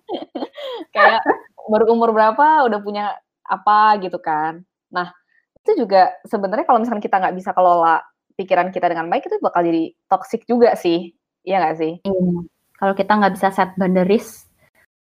[0.96, 1.22] Kayak
[1.70, 3.14] baru umur berapa udah punya
[3.46, 4.64] apa gitu kan.
[4.90, 5.14] Nah
[5.60, 8.02] itu juga sebenarnya kalau misalkan kita nggak bisa kelola
[8.34, 11.12] pikiran kita dengan baik itu bakal jadi toxic juga sih.
[11.44, 11.92] Iya nggak sih?
[12.04, 12.48] Iya.
[12.80, 14.48] kalau kita nggak bisa set boundaries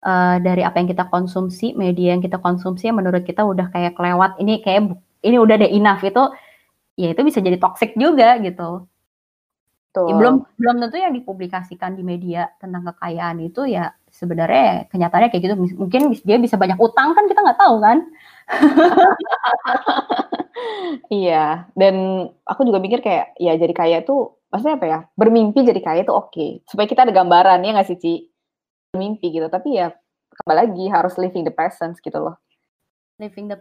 [0.00, 3.92] uh, dari apa yang kita konsumsi media yang kita konsumsi yang menurut kita udah kayak
[3.92, 6.00] kelewat ini kayak ini udah deh enough.
[6.00, 6.32] Itu
[6.98, 8.90] ya itu bisa jadi toxic juga gitu.
[9.98, 15.42] Ya, belum belum tentu yang dipublikasikan di media tentang kekayaan itu ya sebenarnya kenyataannya kayak
[15.42, 15.54] gitu.
[15.74, 17.98] Mungkin dia bisa banyak utang kan kita nggak tahu kan.
[21.10, 24.98] iya, dan aku juga mikir kayak ya jadi kaya itu maksudnya apa ya?
[25.18, 26.30] Bermimpi jadi kaya itu oke.
[26.30, 26.50] Okay.
[26.70, 28.14] Supaya kita ada gambaran ya nggak sih Ci?
[28.94, 29.50] Bermimpi gitu.
[29.50, 29.90] Tapi ya
[30.44, 32.38] kembali lagi harus living the present gitu loh
[33.18, 33.58] living the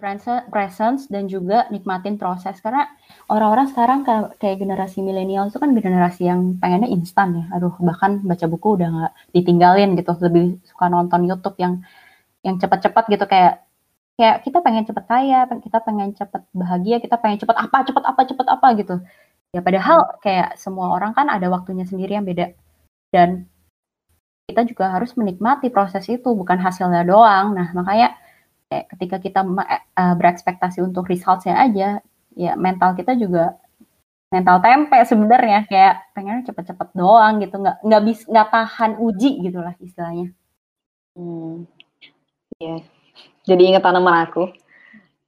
[0.54, 2.62] presence dan juga nikmatin proses.
[2.62, 2.86] Karena
[3.26, 4.00] orang-orang sekarang
[4.38, 7.46] kayak generasi milenial itu kan generasi yang pengennya instan ya.
[7.58, 10.14] Aduh bahkan baca buku udah nggak ditinggalin gitu.
[10.22, 11.82] Lebih suka nonton YouTube yang
[12.46, 13.26] yang cepat-cepat gitu.
[13.26, 13.66] Kayak
[14.18, 18.22] kayak kita pengen cepet kaya kita pengen cepet bahagia kita pengen cepet apa cepet apa
[18.30, 18.96] cepet apa gitu.
[19.56, 22.54] Ya padahal kayak semua orang kan ada waktunya sendiri yang beda.
[23.10, 23.50] Dan
[24.48, 27.58] kita juga harus menikmati proses itu bukan hasilnya doang.
[27.58, 28.14] Nah makanya
[28.68, 32.04] kayak ketika kita uh, berekspektasi untuk resultsnya aja
[32.38, 33.58] ya mental kita juga
[34.28, 35.66] mental tempe sebenarnya.
[35.72, 37.56] Kayak pengen cepet-cepet doang gitu.
[37.58, 40.28] Nggak nggak bisa nggak tahan uji gitulah istilahnya.
[41.16, 41.66] Hmm.
[42.60, 42.84] Ya
[43.48, 44.52] jadi inget tanaman aku.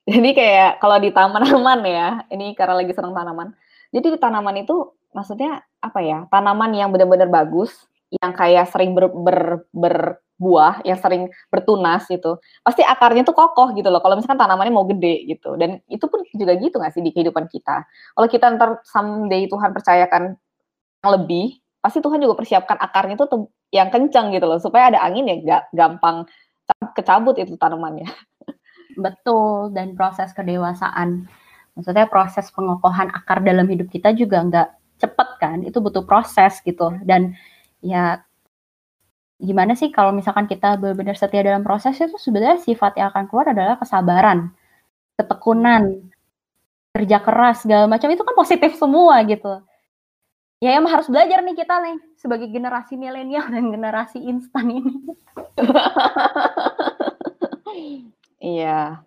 [0.10, 3.54] Jadi kayak kalau di taman-taman ya ini karena lagi senang tanaman.
[3.94, 6.26] Jadi di tanaman itu maksudnya apa ya?
[6.28, 7.72] Tanaman yang benar-benar bagus
[8.10, 9.96] yang kayak sering ber, ber, ber
[10.40, 14.00] buah yang sering bertunas gitu, pasti akarnya tuh kokoh gitu loh.
[14.00, 17.52] Kalau misalkan tanamannya mau gede gitu, dan itu pun juga gitu nggak sih di kehidupan
[17.52, 17.84] kita.
[18.16, 20.40] Kalau kita ntar someday Tuhan percayakan
[21.04, 25.28] yang lebih, pasti Tuhan juga persiapkan akarnya tuh yang kencang gitu loh, supaya ada angin
[25.28, 26.26] ya gak gampang
[26.96, 28.08] kecabut itu tanamannya.
[29.04, 31.28] Betul, dan proses kedewasaan,
[31.76, 34.70] maksudnya proses pengokohan akar dalam hidup kita juga nggak
[35.00, 36.96] cepet kan, itu butuh proses gitu.
[37.04, 37.36] Dan
[37.80, 38.24] ya
[39.40, 43.56] gimana sih kalau misalkan kita benar-benar setia dalam proses itu sebenarnya sifat yang akan keluar
[43.56, 44.52] adalah kesabaran,
[45.16, 46.12] ketekunan,
[46.92, 49.64] kerja keras segala macam itu kan positif semua gitu.
[50.60, 54.94] Ya emang harus belajar nih kita nih sebagai generasi milenial dan generasi instan ini.
[58.44, 59.00] iya.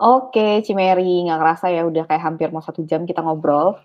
[0.00, 3.76] Oke, Cimeri, nggak kerasa ya udah kayak hampir mau satu jam kita ngobrol.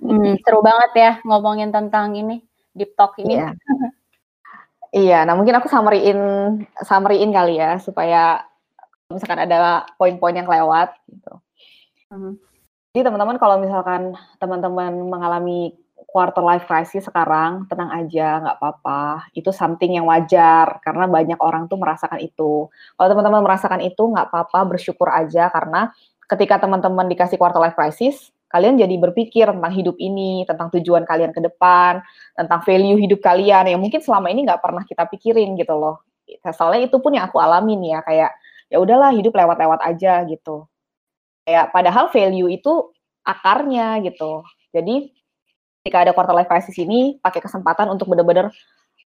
[0.00, 2.40] Hmm, seru banget ya ngomongin tentang ini,
[2.72, 3.36] deep talk ini.
[3.36, 3.52] Iya.
[4.90, 6.18] Iya, nah mungkin aku summary-in
[6.82, 8.42] summary-in kali ya supaya
[9.06, 11.32] misalkan ada poin-poin yang lewat gitu.
[12.10, 12.34] Hmm.
[12.90, 15.78] Jadi teman-teman kalau misalkan teman-teman mengalami
[16.10, 19.30] quarter life crisis sekarang, tenang aja, nggak apa-apa.
[19.30, 22.66] Itu something yang wajar karena banyak orang tuh merasakan itu.
[22.98, 25.94] Kalau teman-teman merasakan itu nggak apa-apa, bersyukur aja karena
[26.26, 31.30] ketika teman-teman dikasih quarter life crisis, kalian jadi berpikir tentang hidup ini, tentang tujuan kalian
[31.30, 32.02] ke depan,
[32.34, 36.02] tentang value hidup kalian yang mungkin selama ini nggak pernah kita pikirin gitu loh.
[36.50, 38.34] Soalnya itu pun yang aku alamin ya, kayak
[38.66, 40.66] ya udahlah hidup lewat-lewat aja gitu.
[41.46, 42.90] Kayak padahal value itu
[43.22, 44.42] akarnya gitu.
[44.74, 45.14] Jadi
[45.80, 48.50] ketika ada quarter life crisis ini pakai kesempatan untuk benar-benar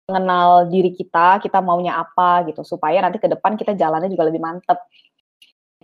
[0.09, 4.41] mengenal diri kita, kita maunya apa gitu supaya nanti ke depan kita jalannya juga lebih
[4.41, 4.81] mantep.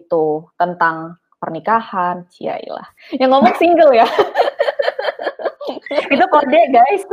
[0.01, 3.17] Itu tentang pernikahan, ciailah.
[3.17, 4.05] Yang ngomong single ya.
[6.13, 7.03] Itu kode, guys.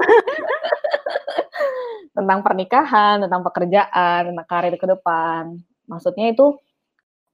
[2.18, 5.56] tentang pernikahan, tentang pekerjaan, tentang karir ke depan.
[5.88, 6.60] Maksudnya itu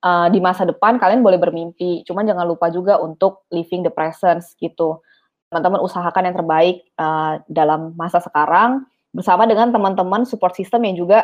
[0.05, 4.45] uh, di masa depan kalian boleh bermimpi, cuman jangan lupa juga untuk living the present
[4.61, 5.01] gitu
[5.53, 11.21] teman-teman usahakan yang terbaik uh, dalam masa sekarang bersama dengan teman-teman support system yang juga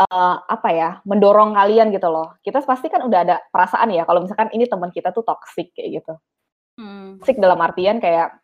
[0.00, 2.40] uh, apa ya mendorong kalian gitu loh.
[2.40, 6.00] Kita pasti kan udah ada perasaan ya kalau misalkan ini teman kita tuh toxic kayak
[6.00, 6.14] gitu.
[6.80, 7.20] Hmm.
[7.20, 8.40] Toxic dalam artian kayak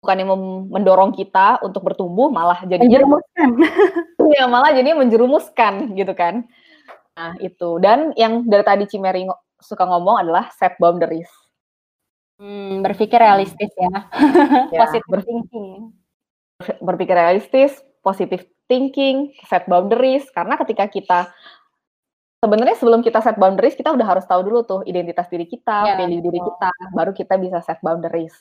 [0.00, 0.30] bukan yang
[0.72, 3.48] mendorong kita untuk bertumbuh malah jadi menjerumuskan.
[4.38, 6.48] ya malah jadi menjerumuskan gitu kan.
[7.18, 7.76] Nah, itu.
[7.82, 9.28] Dan yang dari tadi Cimeri
[9.60, 11.28] suka ngomong adalah set boundaries
[12.38, 13.90] Hmm, berpikir realistis ya.
[14.70, 15.90] ya positive thinking.
[16.78, 20.28] Berpikir realistis, positive thinking, set boundaries.
[20.30, 21.20] Karena ketika kita
[22.38, 25.96] sebenarnya sebelum kita set boundaries, kita udah harus tahu dulu tuh identitas diri kita, ya,
[25.98, 28.36] value diri kita, baru kita bisa set boundaries.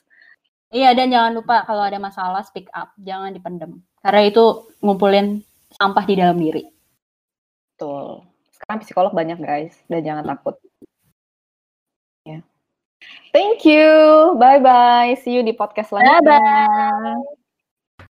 [0.67, 3.79] Iya, dan jangan lupa kalau ada masalah speak up, jangan dipendem.
[4.03, 5.41] Karena itu ngumpulin
[5.73, 6.67] sampah di dalam diri.
[7.73, 8.27] Betul.
[8.51, 10.59] Sekarang psikolog banyak guys, dan jangan takut.
[13.37, 14.33] Thank you.
[14.39, 15.13] Bye bye.
[15.21, 16.21] See you di podcast selanjutnya.
[16.25, 17.36] Bye bye.